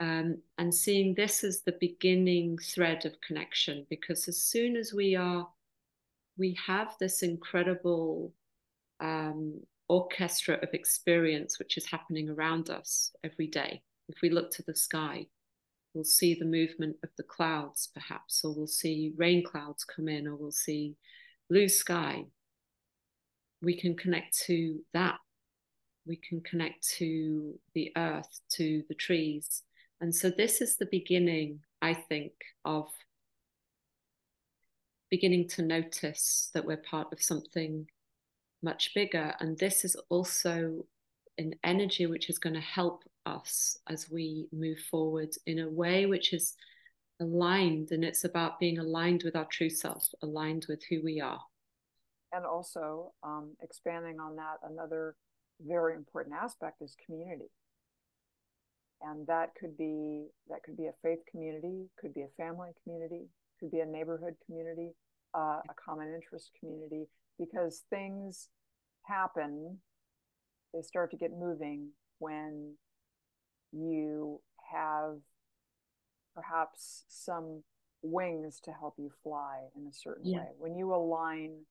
Um, 0.00 0.38
and 0.58 0.74
seeing 0.74 1.14
this 1.14 1.44
as 1.44 1.62
the 1.62 1.76
beginning 1.80 2.58
thread 2.58 3.06
of 3.06 3.20
connection, 3.20 3.86
because 3.88 4.28
as 4.28 4.42
soon 4.42 4.76
as 4.76 4.92
we 4.92 5.14
are, 5.14 5.48
we 6.36 6.58
have 6.66 6.94
this 7.00 7.22
incredible 7.22 8.34
um, 9.00 9.60
orchestra 9.88 10.58
of 10.62 10.68
experience 10.72 11.58
which 11.58 11.76
is 11.76 11.86
happening 11.86 12.28
around 12.28 12.70
us 12.70 13.12
every 13.24 13.46
day. 13.46 13.82
If 14.08 14.16
we 14.22 14.30
look 14.30 14.50
to 14.52 14.62
the 14.62 14.74
sky, 14.74 15.26
we'll 15.94 16.04
see 16.04 16.34
the 16.34 16.44
movement 16.44 16.96
of 17.02 17.10
the 17.16 17.22
clouds 17.22 17.88
perhaps 17.94 18.44
or 18.44 18.54
we'll 18.54 18.66
see 18.66 19.12
rain 19.16 19.42
clouds 19.44 19.84
come 19.84 20.08
in 20.08 20.26
or 20.26 20.36
we'll 20.36 20.50
see 20.50 20.96
blue 21.48 21.68
sky. 21.68 22.24
We 23.62 23.78
can 23.78 23.96
connect 23.96 24.38
to 24.46 24.80
that. 24.92 25.18
We 26.06 26.16
can 26.16 26.40
connect 26.42 26.86
to 26.98 27.58
the 27.74 27.92
earth 27.96 28.40
to 28.50 28.82
the 28.88 28.94
trees. 28.94 29.62
And 30.00 30.14
so 30.14 30.30
this 30.30 30.60
is 30.60 30.76
the 30.76 30.88
beginning 30.90 31.60
i 31.82 31.94
think 31.94 32.32
of 32.64 32.88
beginning 35.10 35.46
to 35.48 35.62
notice 35.62 36.50
that 36.54 36.64
we're 36.64 36.76
part 36.76 37.12
of 37.12 37.22
something 37.22 37.86
much 38.62 38.92
bigger 38.94 39.34
and 39.40 39.58
this 39.58 39.84
is 39.84 39.96
also 40.08 40.84
an 41.38 41.54
energy 41.64 42.06
which 42.06 42.30
is 42.30 42.38
going 42.38 42.54
to 42.54 42.60
help 42.60 43.04
us 43.26 43.78
as 43.88 44.10
we 44.10 44.46
move 44.52 44.78
forward 44.78 45.28
in 45.46 45.58
a 45.58 45.68
way 45.68 46.06
which 46.06 46.32
is 46.32 46.54
aligned 47.20 47.90
and 47.90 48.04
it's 48.04 48.24
about 48.24 48.60
being 48.60 48.78
aligned 48.78 49.22
with 49.24 49.36
our 49.36 49.46
true 49.46 49.70
self 49.70 50.08
aligned 50.22 50.66
with 50.68 50.82
who 50.88 51.02
we 51.02 51.20
are. 51.20 51.40
And 52.32 52.44
also 52.44 53.12
um, 53.22 53.52
expanding 53.62 54.20
on 54.20 54.36
that 54.36 54.58
another 54.68 55.16
very 55.60 55.94
important 55.94 56.36
aspect 56.36 56.82
is 56.82 56.94
community. 57.04 57.50
And 59.02 59.26
that 59.26 59.54
could 59.58 59.76
be 59.76 60.26
that 60.48 60.62
could 60.62 60.76
be 60.76 60.86
a 60.86 60.94
faith 61.02 61.20
community 61.30 61.86
could 62.00 62.14
be 62.14 62.22
a 62.22 62.42
family 62.42 62.70
community 62.82 63.26
could 63.60 63.70
be 63.70 63.80
a 63.80 63.86
neighborhood 63.86 64.34
community 64.46 64.92
uh, 65.34 65.60
a 65.68 65.74
common 65.82 66.14
interest 66.14 66.50
community 66.58 67.06
because 67.38 67.84
things 67.90 68.48
happen 69.02 69.78
they 70.76 70.82
start 70.82 71.10
to 71.10 71.16
get 71.16 71.30
moving 71.32 71.88
when 72.18 72.74
you 73.72 74.40
have 74.72 75.16
perhaps 76.34 77.04
some 77.08 77.62
wings 78.02 78.60
to 78.64 78.72
help 78.72 78.94
you 78.98 79.10
fly 79.22 79.60
in 79.74 79.86
a 79.86 79.92
certain 79.92 80.26
yeah. 80.26 80.38
way. 80.38 80.48
When 80.58 80.76
you 80.76 80.94
align, 80.94 81.62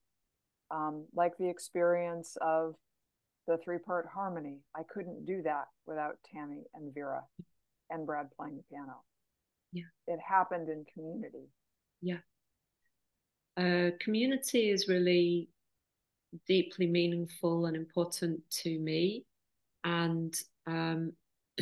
um, 0.70 1.06
like 1.14 1.32
the 1.38 1.48
experience 1.48 2.36
of 2.40 2.74
the 3.46 3.58
three 3.58 3.78
part 3.78 4.06
harmony, 4.12 4.58
I 4.74 4.82
couldn't 4.92 5.24
do 5.24 5.42
that 5.44 5.66
without 5.86 6.18
Tammy 6.32 6.64
and 6.74 6.92
Vera 6.92 7.22
and 7.90 8.04
Brad 8.04 8.26
playing 8.36 8.56
the 8.56 8.64
piano. 8.68 9.02
Yeah. 9.72 9.84
It 10.08 10.18
happened 10.26 10.68
in 10.68 10.84
community. 10.92 11.48
Yeah. 12.02 12.18
Uh, 13.56 13.90
community 14.00 14.70
is 14.70 14.88
really 14.88 15.48
deeply 16.46 16.86
meaningful 16.86 17.66
and 17.66 17.76
important 17.76 18.40
to 18.50 18.78
me. 18.78 19.24
And 19.84 20.34
um, 20.66 21.12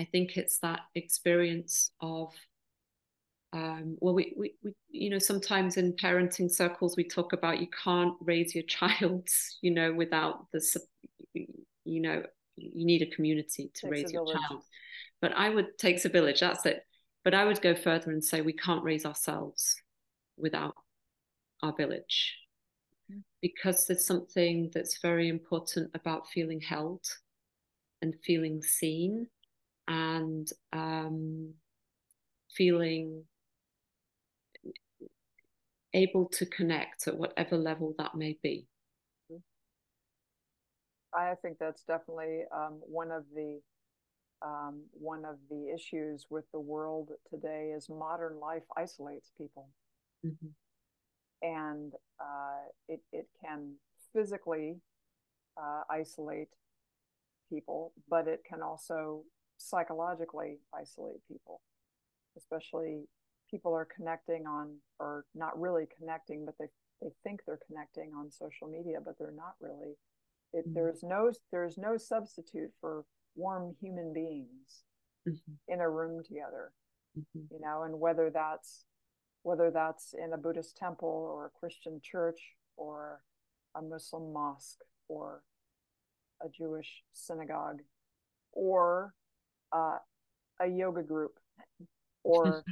I 0.00 0.04
think 0.04 0.36
it's 0.36 0.58
that 0.58 0.80
experience 0.94 1.90
of 2.00 2.32
um, 3.52 3.96
well, 4.00 4.14
we, 4.14 4.34
we, 4.36 4.54
we, 4.62 4.72
you 4.90 5.10
know, 5.10 5.18
sometimes 5.18 5.78
in 5.78 5.94
parenting 5.94 6.50
circles, 6.50 6.96
we 6.96 7.04
talk 7.04 7.32
about 7.32 7.60
you 7.60 7.68
can't 7.82 8.14
raise 8.20 8.54
your 8.54 8.64
child, 8.68 9.28
you 9.62 9.70
know, 9.70 9.92
without 9.92 10.46
the, 10.52 10.60
you 11.34 12.00
know, 12.00 12.22
you 12.56 12.84
need 12.84 13.02
a 13.02 13.06
community 13.06 13.70
to 13.74 13.88
raise 13.88 14.12
your 14.12 14.26
child. 14.26 14.62
But 15.20 15.32
I 15.32 15.48
would 15.48 15.78
takes 15.78 16.04
a 16.04 16.08
village. 16.08 16.40
That's 16.40 16.66
it. 16.66 16.82
But 17.24 17.34
I 17.34 17.44
would 17.44 17.60
go 17.60 17.74
further 17.74 18.10
and 18.10 18.22
say 18.22 18.40
we 18.40 18.52
can't 18.52 18.84
raise 18.84 19.04
ourselves 19.04 19.76
without 20.36 20.74
our 21.62 21.74
village. 21.74 22.36
Because 23.40 23.86
there's 23.86 24.06
something 24.06 24.70
that's 24.74 25.00
very 25.00 25.28
important 25.28 25.90
about 25.94 26.28
feeling 26.28 26.60
held 26.60 27.04
and 28.02 28.14
feeling 28.24 28.62
seen 28.62 29.26
and 29.86 30.48
um, 30.72 31.52
feeling 32.54 33.24
able 35.94 36.26
to 36.28 36.44
connect 36.46 37.08
at 37.08 37.16
whatever 37.16 37.56
level 37.56 37.94
that 37.98 38.14
may 38.14 38.36
be. 38.42 38.66
I 41.14 41.34
think 41.40 41.56
that's 41.58 41.82
definitely 41.84 42.42
um, 42.54 42.80
one 42.86 43.10
of 43.10 43.24
the 43.34 43.60
um, 44.40 44.82
one 44.92 45.24
of 45.24 45.36
the 45.50 45.74
issues 45.74 46.26
with 46.30 46.44
the 46.52 46.60
world 46.60 47.10
today 47.28 47.72
is 47.76 47.88
modern 47.88 48.38
life 48.38 48.62
isolates 48.76 49.32
people, 49.36 49.68
mm-hmm. 50.24 50.48
and 51.42 51.92
uh, 52.20 52.68
it 52.88 53.00
it 53.12 53.28
can 53.44 53.74
physically 54.12 54.76
uh, 55.56 55.82
isolate 55.90 56.48
people, 57.50 57.92
but 58.08 58.26
it 58.28 58.42
can 58.48 58.62
also 58.62 59.22
psychologically 59.56 60.58
isolate 60.74 61.20
people, 61.26 61.60
especially 62.36 63.04
people 63.50 63.72
are 63.74 63.88
connecting 63.96 64.46
on 64.46 64.76
or 64.98 65.24
not 65.34 65.58
really 65.58 65.86
connecting, 65.98 66.44
but 66.44 66.54
they 66.58 66.66
they 67.00 67.12
think 67.22 67.40
they're 67.46 67.60
connecting 67.66 68.12
on 68.16 68.30
social 68.30 68.68
media, 68.68 68.98
but 69.04 69.14
they're 69.18 69.30
not 69.30 69.54
really. 69.60 69.96
It, 70.52 70.64
mm-hmm. 70.64 70.74
There's 70.74 71.02
no 71.02 71.30
there's 71.52 71.78
no 71.78 71.96
substitute 71.96 72.70
for 72.80 73.04
warm 73.36 73.74
human 73.80 74.12
beings 74.12 74.84
mm-hmm. 75.28 75.72
in 75.72 75.80
a 75.80 75.88
room 75.88 76.22
together, 76.24 76.72
mm-hmm. 77.18 77.54
you 77.54 77.60
know, 77.60 77.82
and 77.82 78.00
whether 78.00 78.30
that's 78.30 78.84
whether 79.42 79.70
that's 79.70 80.14
in 80.14 80.32
a 80.32 80.38
Buddhist 80.38 80.76
temple 80.76 81.08
or 81.08 81.46
a 81.46 81.58
Christian 81.58 82.00
church 82.02 82.40
or 82.76 83.20
a 83.76 83.82
Muslim 83.82 84.32
mosque 84.32 84.80
or 85.08 85.42
a 86.42 86.48
Jewish 86.48 87.02
synagogue 87.12 87.80
or 88.52 89.14
uh, 89.72 89.98
a 90.60 90.66
yoga 90.66 91.02
group 91.02 91.38
or 92.24 92.64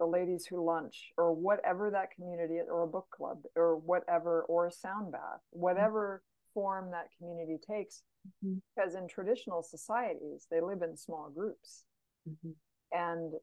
the 0.00 0.06
ladies 0.06 0.46
who 0.46 0.64
lunch 0.64 1.12
or 1.16 1.32
whatever 1.32 1.90
that 1.90 2.10
community 2.10 2.58
or 2.68 2.82
a 2.82 2.86
book 2.86 3.06
club 3.10 3.38
or 3.56 3.76
whatever 3.76 4.42
or 4.42 4.66
a 4.66 4.72
sound 4.72 5.12
bath 5.12 5.40
whatever 5.50 6.22
form 6.52 6.90
that 6.90 7.08
community 7.16 7.56
takes 7.66 8.02
mm-hmm. 8.44 8.58
because 8.74 8.94
in 8.94 9.06
traditional 9.06 9.62
societies 9.62 10.46
they 10.50 10.60
live 10.60 10.82
in 10.82 10.96
small 10.96 11.30
groups 11.34 11.84
mm-hmm. 12.28 12.50
and 12.92 13.34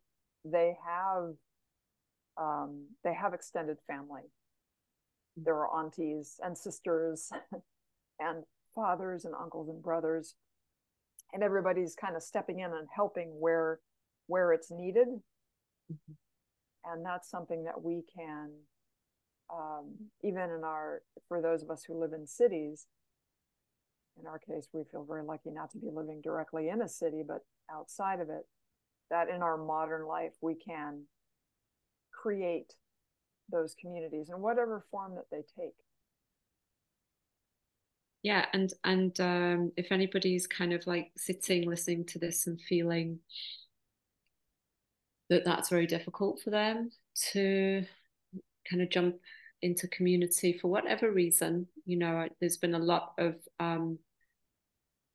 they 0.43 0.75
have 0.85 1.33
um, 2.37 2.85
they 3.03 3.13
have 3.13 3.33
extended 3.33 3.77
family. 3.87 4.21
Mm-hmm. 4.21 5.43
there 5.45 5.55
are 5.55 5.79
aunties 5.79 6.39
and 6.43 6.57
sisters 6.57 7.31
and 8.19 8.43
fathers 8.75 9.25
and 9.25 9.33
uncles 9.33 9.69
and 9.69 9.81
brothers. 9.81 10.35
And 11.33 11.43
everybody's 11.43 11.95
kind 11.95 12.17
of 12.17 12.23
stepping 12.23 12.59
in 12.59 12.71
and 12.71 12.87
helping 12.93 13.29
where 13.39 13.79
where 14.27 14.51
it's 14.51 14.71
needed. 14.71 15.07
Mm-hmm. 15.07 16.13
And 16.85 17.05
that's 17.05 17.29
something 17.29 17.63
that 17.63 17.81
we 17.81 18.03
can 18.13 18.49
um, 19.51 19.93
even 20.23 20.43
in 20.43 20.63
our 20.63 21.01
for 21.27 21.41
those 21.41 21.63
of 21.63 21.69
us 21.69 21.83
who 21.83 21.99
live 21.99 22.13
in 22.13 22.25
cities 22.25 22.87
in 24.19 24.27
our 24.27 24.39
case 24.39 24.67
we 24.73 24.83
feel 24.91 25.03
very 25.03 25.23
lucky 25.23 25.49
not 25.51 25.69
to 25.71 25.77
be 25.77 25.89
living 25.91 26.21
directly 26.21 26.69
in 26.69 26.81
a 26.81 26.87
city 26.87 27.23
but 27.25 27.41
outside 27.71 28.19
of 28.19 28.29
it 28.29 28.45
that 29.09 29.29
in 29.29 29.41
our 29.41 29.57
modern 29.57 30.05
life 30.05 30.33
we 30.41 30.55
can 30.55 31.03
create 32.21 32.73
those 33.51 33.75
communities 33.79 34.29
in 34.29 34.41
whatever 34.41 34.85
form 34.91 35.15
that 35.15 35.25
they 35.31 35.43
take 35.59 35.75
yeah 38.23 38.45
and 38.53 38.73
and 38.83 39.19
um, 39.19 39.71
if 39.77 39.91
anybody's 39.91 40.47
kind 40.47 40.73
of 40.73 40.85
like 40.87 41.11
sitting 41.17 41.67
listening 41.67 42.05
to 42.05 42.19
this 42.19 42.47
and 42.47 42.61
feeling 42.61 43.19
that 45.29 45.45
that's 45.45 45.69
very 45.69 45.87
difficult 45.87 46.41
for 46.43 46.49
them 46.49 46.91
to 47.31 47.85
kind 48.69 48.81
of 48.81 48.89
jump 48.89 49.15
into 49.61 49.87
community 49.87 50.53
for 50.53 50.67
whatever 50.67 51.11
reason. 51.11 51.67
You 51.85 51.97
know, 51.97 52.27
there's 52.39 52.57
been 52.57 52.75
a 52.75 52.79
lot 52.79 53.13
of 53.17 53.35
um, 53.59 53.99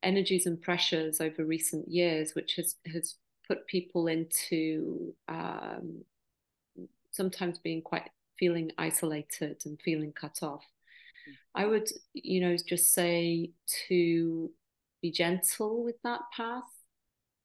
energies 0.03 0.45
and 0.45 0.61
pressures 0.61 1.19
over 1.19 1.45
recent 1.45 1.87
years, 1.87 2.33
which 2.33 2.55
has 2.55 2.75
has 2.91 3.15
put 3.47 3.67
people 3.67 4.07
into 4.07 5.13
um, 5.27 6.03
sometimes 7.17 7.59
being 7.59 7.81
quite 7.81 8.09
feeling 8.39 8.71
isolated 8.77 9.61
and 9.65 9.81
feeling 9.81 10.13
cut 10.13 10.39
off. 10.41 10.63
I 11.53 11.65
would, 11.65 11.89
you 12.13 12.39
know, 12.39 12.55
just 12.65 12.93
say 12.93 13.51
to 13.89 14.51
be 15.01 15.11
gentle 15.11 15.83
with 15.83 15.95
that 16.03 16.21
path 16.35 16.63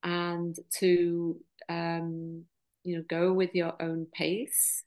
and 0.02 0.56
to 0.78 1.40
um, 1.68 2.44
you 2.84 2.96
know 2.96 3.04
go 3.08 3.32
with 3.32 3.54
your 3.54 3.80
own 3.80 4.06
pace. 4.12 4.84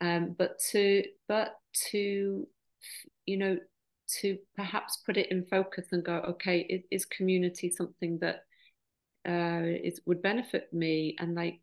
Um, 0.00 0.34
but 0.36 0.58
to 0.72 1.04
but 1.28 1.56
to 1.90 2.46
you 3.26 3.36
know 3.36 3.58
to 4.20 4.38
perhaps 4.54 4.98
put 5.04 5.16
it 5.16 5.30
in 5.30 5.44
focus 5.46 5.86
and 5.92 6.04
go 6.04 6.18
okay 6.18 6.60
is, 6.60 6.82
is 6.90 7.04
community 7.04 7.70
something 7.70 8.18
that 8.20 8.44
uh, 9.28 9.66
is 9.84 10.00
would 10.06 10.22
benefit 10.22 10.72
me? 10.72 11.16
And 11.18 11.34
like 11.34 11.60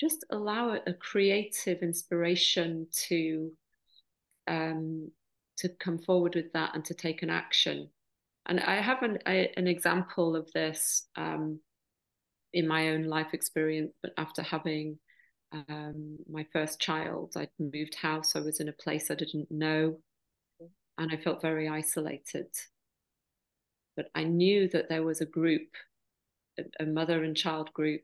just 0.00 0.24
allow 0.30 0.78
a 0.86 0.94
creative 0.94 1.82
inspiration 1.82 2.86
to 2.90 3.52
um, 4.48 5.10
to 5.58 5.68
come 5.68 5.98
forward 5.98 6.34
with 6.34 6.52
that 6.54 6.74
and 6.74 6.84
to 6.86 6.94
take 6.94 7.22
an 7.22 7.30
action 7.30 7.88
and 8.46 8.60
i 8.60 8.76
have 8.76 9.02
an, 9.02 9.18
an 9.26 9.66
example 9.66 10.34
of 10.34 10.50
this 10.52 11.06
um, 11.16 11.60
in 12.52 12.66
my 12.66 12.90
own 12.90 13.04
life 13.04 13.32
experience, 13.32 13.92
but 14.02 14.12
after 14.16 14.42
having 14.42 14.98
um, 15.52 16.18
my 16.30 16.46
first 16.52 16.80
child, 16.80 17.32
I'd 17.36 17.50
moved 17.58 17.94
house. 17.94 18.34
I 18.34 18.40
was 18.40 18.60
in 18.60 18.68
a 18.68 18.72
place 18.72 19.10
I 19.10 19.14
didn't 19.14 19.50
know, 19.50 19.98
and 20.98 21.12
I 21.12 21.16
felt 21.16 21.42
very 21.42 21.68
isolated. 21.68 22.48
But 23.96 24.10
I 24.14 24.24
knew 24.24 24.68
that 24.68 24.88
there 24.88 25.02
was 25.02 25.20
a 25.20 25.26
group, 25.26 25.68
a, 26.58 26.84
a 26.84 26.86
mother 26.86 27.24
and 27.24 27.36
child 27.36 27.72
group, 27.72 28.02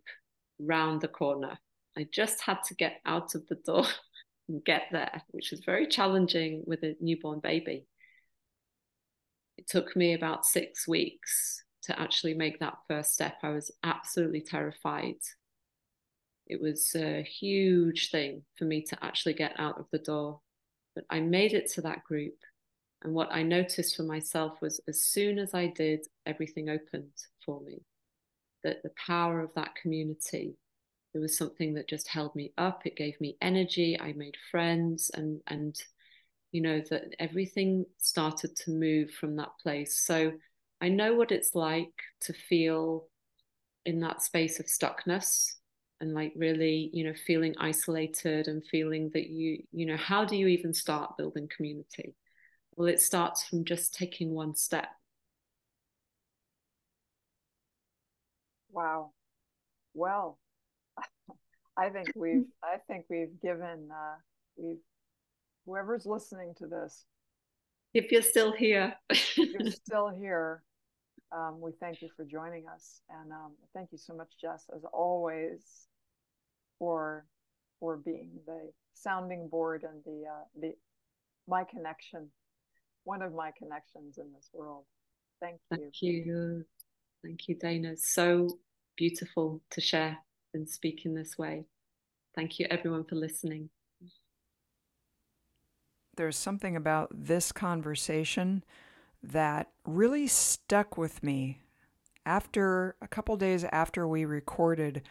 round 0.59 1.01
the 1.01 1.09
corner. 1.09 1.59
I 1.97 2.07
just 2.13 2.43
had 2.43 2.63
to 2.65 2.75
get 2.75 3.01
out 3.07 3.35
of 3.35 3.47
the 3.47 3.55
door 3.55 3.85
and 4.49 4.65
get 4.65 4.85
there, 4.93 5.23
which 5.31 5.51
was 5.51 5.61
very 5.65 5.87
challenging 5.87 6.63
with 6.67 6.83
a 6.83 6.97
newborn 7.01 7.41
baby. 7.41 7.87
It 9.57 9.67
took 9.67 9.97
me 9.97 10.13
about 10.13 10.45
six 10.45 10.87
weeks 10.87 11.63
to 11.85 11.99
actually 11.99 12.35
make 12.35 12.59
that 12.61 12.79
first 12.89 13.15
step. 13.15 13.37
I 13.43 13.51
was 13.51 13.71
absolutely 13.83 14.43
terrified. 14.43 15.17
It 16.47 16.61
was 16.61 16.95
a 16.95 17.23
huge 17.23 18.11
thing 18.11 18.43
for 18.57 18.65
me 18.65 18.83
to 18.83 19.05
actually 19.05 19.35
get 19.35 19.59
out 19.59 19.79
of 19.79 19.87
the 19.91 19.99
door. 19.99 20.41
But 20.95 21.05
I 21.11 21.21
made 21.21 21.53
it 21.53 21.71
to 21.73 21.83
that 21.83 22.05
group. 22.05 22.35
And 23.03 23.15
what 23.15 23.29
I 23.31 23.43
noticed 23.43 23.97
for 23.97 24.03
myself 24.03 24.61
was 24.61 24.81
as 24.89 25.03
soon 25.03 25.39
as 25.39 25.55
I 25.55 25.69
did, 25.69 26.07
everything 26.25 26.69
opened 26.69 27.13
for 27.45 27.61
me. 27.61 27.83
That 28.65 28.83
the 28.83 28.91
power 29.07 29.41
of 29.41 29.51
that 29.55 29.75
community, 29.81 30.57
there 31.17 31.23
was 31.23 31.39
something 31.39 31.73
that 31.73 31.89
just 31.89 32.09
held 32.09 32.37
me 32.37 32.53
up. 32.59 32.83
It 32.85 32.95
gave 32.95 33.19
me 33.23 33.39
energy. 33.41 33.99
I 33.99 34.13
made 34.13 34.37
friends 34.51 35.11
and 35.15 35.41
and 35.47 35.75
you 36.53 36.61
know 36.61 36.83
that 36.91 37.15
everything 37.19 37.87
started 37.97 38.55
to 38.57 38.71
move 38.71 39.11
from 39.13 39.37
that 39.37 39.53
place. 39.63 39.99
So 39.99 40.33
I 40.83 40.91
know 40.91 41.15
what 41.15 41.33
it's 41.33 41.55
like 41.55 41.95
to 42.21 42.35
feel 42.35 43.09
in 43.87 43.99
that 44.01 44.21
space 44.21 44.61
of 44.61 44.67
stuckness 44.67 45.55
and 46.03 46.13
like 46.13 46.35
really, 46.37 46.91
you 46.93 47.03
know, 47.03 47.15
feeling 47.27 47.55
isolated 47.59 48.47
and 48.47 48.63
feeling 48.67 49.09
that 49.15 49.31
you, 49.31 49.63
you 49.73 49.87
know, 49.87 49.97
how 49.97 50.27
do 50.27 50.37
you 50.37 50.49
even 50.49 50.75
start 50.75 51.17
building 51.17 51.49
community? 51.49 52.15
Well, 52.77 52.89
it 52.89 53.01
starts 53.01 53.43
from 53.49 53.65
just 53.65 53.95
taking 53.95 54.35
one 54.35 54.55
step. 54.55 54.89
Wow. 58.71 59.13
Well, 59.95 60.39
I 61.79 61.89
think 61.91 62.09
we've 62.15 62.47
I 62.63 62.77
think 62.87 63.07
we've 63.11 63.41
given 63.43 63.89
uh 63.91 64.17
we've 64.57 64.79
whoever's 65.67 66.07
listening 66.07 66.55
to 66.59 66.67
this 66.67 67.05
if 67.97 68.13
you're 68.13 68.23
still 68.23 68.53
here. 68.53 68.95
if 69.11 69.39
you're 69.39 69.71
still 69.71 70.11
here, 70.11 70.63
um, 71.33 71.61
we 71.61 71.73
thank 71.81 72.03
you 72.03 72.11
for 72.15 72.25
joining 72.25 72.67
us. 72.69 73.01
And 73.09 73.33
um, 73.33 73.53
thank 73.75 73.91
you 73.91 73.99
so 73.99 74.15
much, 74.15 74.29
Jess, 74.41 74.69
as 74.75 74.85
always, 74.93 75.89
for 76.79 77.25
for 77.81 77.97
being 77.97 78.33
the 78.47 78.71
sounding 78.95 79.49
board 79.49 79.85
and 79.85 80.03
the 80.05 80.29
uh, 80.29 80.45
the 80.61 80.75
my 81.49 81.65
connection, 81.65 82.29
one 83.05 83.23
of 83.23 83.33
my 83.33 83.51
connections 83.57 84.19
in 84.19 84.31
this 84.35 84.51
world. 84.53 84.85
Thank 85.41 85.61
you. 85.71 85.77
Thank 85.79 86.03
you. 86.03 86.65
Thank 87.25 87.49
you, 87.49 87.55
Dana. 87.55 87.97
So 87.97 88.59
beautiful 88.97 89.63
to 89.71 89.81
share 89.81 90.19
and 90.55 90.69
speak 90.69 91.05
in 91.05 91.15
this 91.15 91.37
way. 91.39 91.65
Thank 92.35 92.59
you, 92.59 92.67
everyone, 92.71 93.05
for 93.05 93.15
listening 93.15 93.71
there's 96.17 96.37
something 96.37 96.77
about 96.77 97.09
this 97.13 97.53
conversation 97.53 98.65
that 99.23 99.71
really 99.85 100.27
stuck 100.27 100.99
with 100.99 101.23
me. 101.23 101.61
After 102.25 102.97
a 103.01 103.07
couple 103.07 103.37
days 103.37 103.65
after 103.71 104.09
we 104.09 104.25
recorded, 104.25 105.03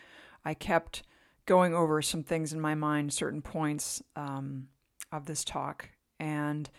I 0.44 0.54
kept 0.54 1.04
going 1.46 1.74
over 1.74 2.02
some 2.02 2.24
things 2.24 2.52
in 2.52 2.60
my 2.60 2.76
mind, 2.76 3.14
certain 3.14 3.42
points 3.42 4.02
um, 4.16 4.68
of 5.12 5.26
this 5.26 5.46
talk, 5.46 5.90
and 6.20 6.70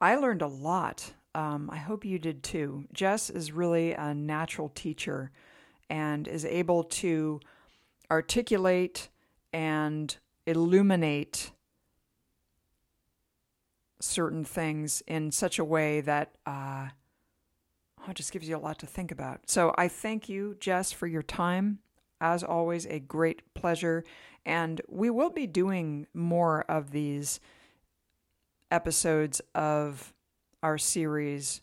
I 0.00 0.16
learned 0.16 0.40
a 0.40 0.46
lot. 0.46 1.12
Um, 1.34 1.68
I 1.70 1.76
hope 1.76 2.04
you 2.04 2.18
did 2.18 2.42
too. 2.42 2.86
Jess 2.92 3.28
is 3.28 3.52
really 3.52 3.92
a 3.92 4.14
natural 4.14 4.70
teacher 4.70 5.30
and 5.90 6.26
is 6.28 6.44
able 6.44 6.84
to 6.84 7.40
articulate 8.10 9.08
and 9.52 10.16
illuminate 10.46 11.50
certain 14.00 14.44
things 14.44 15.02
in 15.06 15.30
such 15.30 15.58
a 15.58 15.64
way 15.64 16.00
that 16.00 16.30
uh, 16.46 16.88
oh, 18.08 18.12
just 18.14 18.32
gives 18.32 18.48
you 18.48 18.56
a 18.56 18.58
lot 18.58 18.78
to 18.78 18.86
think 18.86 19.10
about. 19.12 19.40
So 19.50 19.74
I 19.76 19.88
thank 19.88 20.28
you, 20.28 20.56
Jess, 20.58 20.92
for 20.92 21.06
your 21.06 21.22
time. 21.22 21.80
As 22.22 22.42
always, 22.42 22.86
a 22.86 23.00
great 23.00 23.42
pleasure. 23.54 24.04
And 24.46 24.80
we 24.88 25.10
will 25.10 25.30
be 25.30 25.46
doing 25.46 26.06
more 26.14 26.62
of 26.68 26.92
these 26.92 27.40
episodes 28.70 29.40
of 29.54 30.12
our 30.62 30.78
series, 30.78 31.62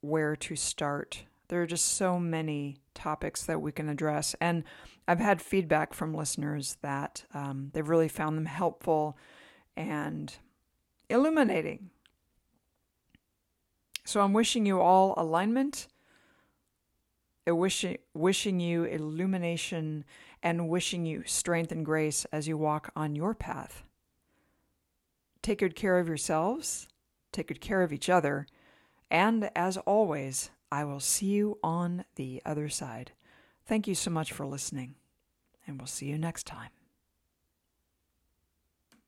Where 0.00 0.36
to 0.36 0.56
Start. 0.56 1.24
There 1.50 1.60
are 1.60 1.66
just 1.66 1.96
so 1.96 2.20
many 2.20 2.76
topics 2.94 3.42
that 3.46 3.60
we 3.60 3.72
can 3.72 3.88
address. 3.88 4.36
And 4.40 4.62
I've 5.08 5.18
had 5.18 5.42
feedback 5.42 5.92
from 5.92 6.14
listeners 6.14 6.76
that 6.80 7.24
um, 7.34 7.72
they've 7.74 7.88
really 7.88 8.06
found 8.06 8.36
them 8.36 8.46
helpful 8.46 9.18
and 9.76 10.32
illuminating. 11.08 11.90
So 14.04 14.20
I'm 14.20 14.32
wishing 14.32 14.64
you 14.64 14.80
all 14.80 15.12
alignment, 15.16 15.88
wishing, 17.48 17.98
wishing 18.14 18.60
you 18.60 18.84
illumination 18.84 20.04
and 20.44 20.68
wishing 20.68 21.04
you 21.04 21.24
strength 21.26 21.72
and 21.72 21.84
grace 21.84 22.26
as 22.32 22.46
you 22.46 22.56
walk 22.56 22.92
on 22.94 23.16
your 23.16 23.34
path. 23.34 23.82
Take 25.42 25.58
good 25.58 25.74
care 25.74 25.98
of 25.98 26.06
yourselves, 26.06 26.86
take 27.32 27.48
good 27.48 27.60
care 27.60 27.82
of 27.82 27.92
each 27.92 28.08
other, 28.08 28.46
and 29.10 29.50
as 29.56 29.76
always, 29.78 30.50
I 30.72 30.84
will 30.84 31.00
see 31.00 31.26
you 31.26 31.58
on 31.62 32.04
the 32.14 32.42
other 32.44 32.68
side. 32.68 33.12
Thank 33.66 33.86
you 33.86 33.94
so 33.94 34.10
much 34.10 34.32
for 34.32 34.46
listening, 34.46 34.94
and 35.66 35.78
we'll 35.78 35.86
see 35.86 36.06
you 36.06 36.18
next 36.18 36.46
time. 36.46 36.70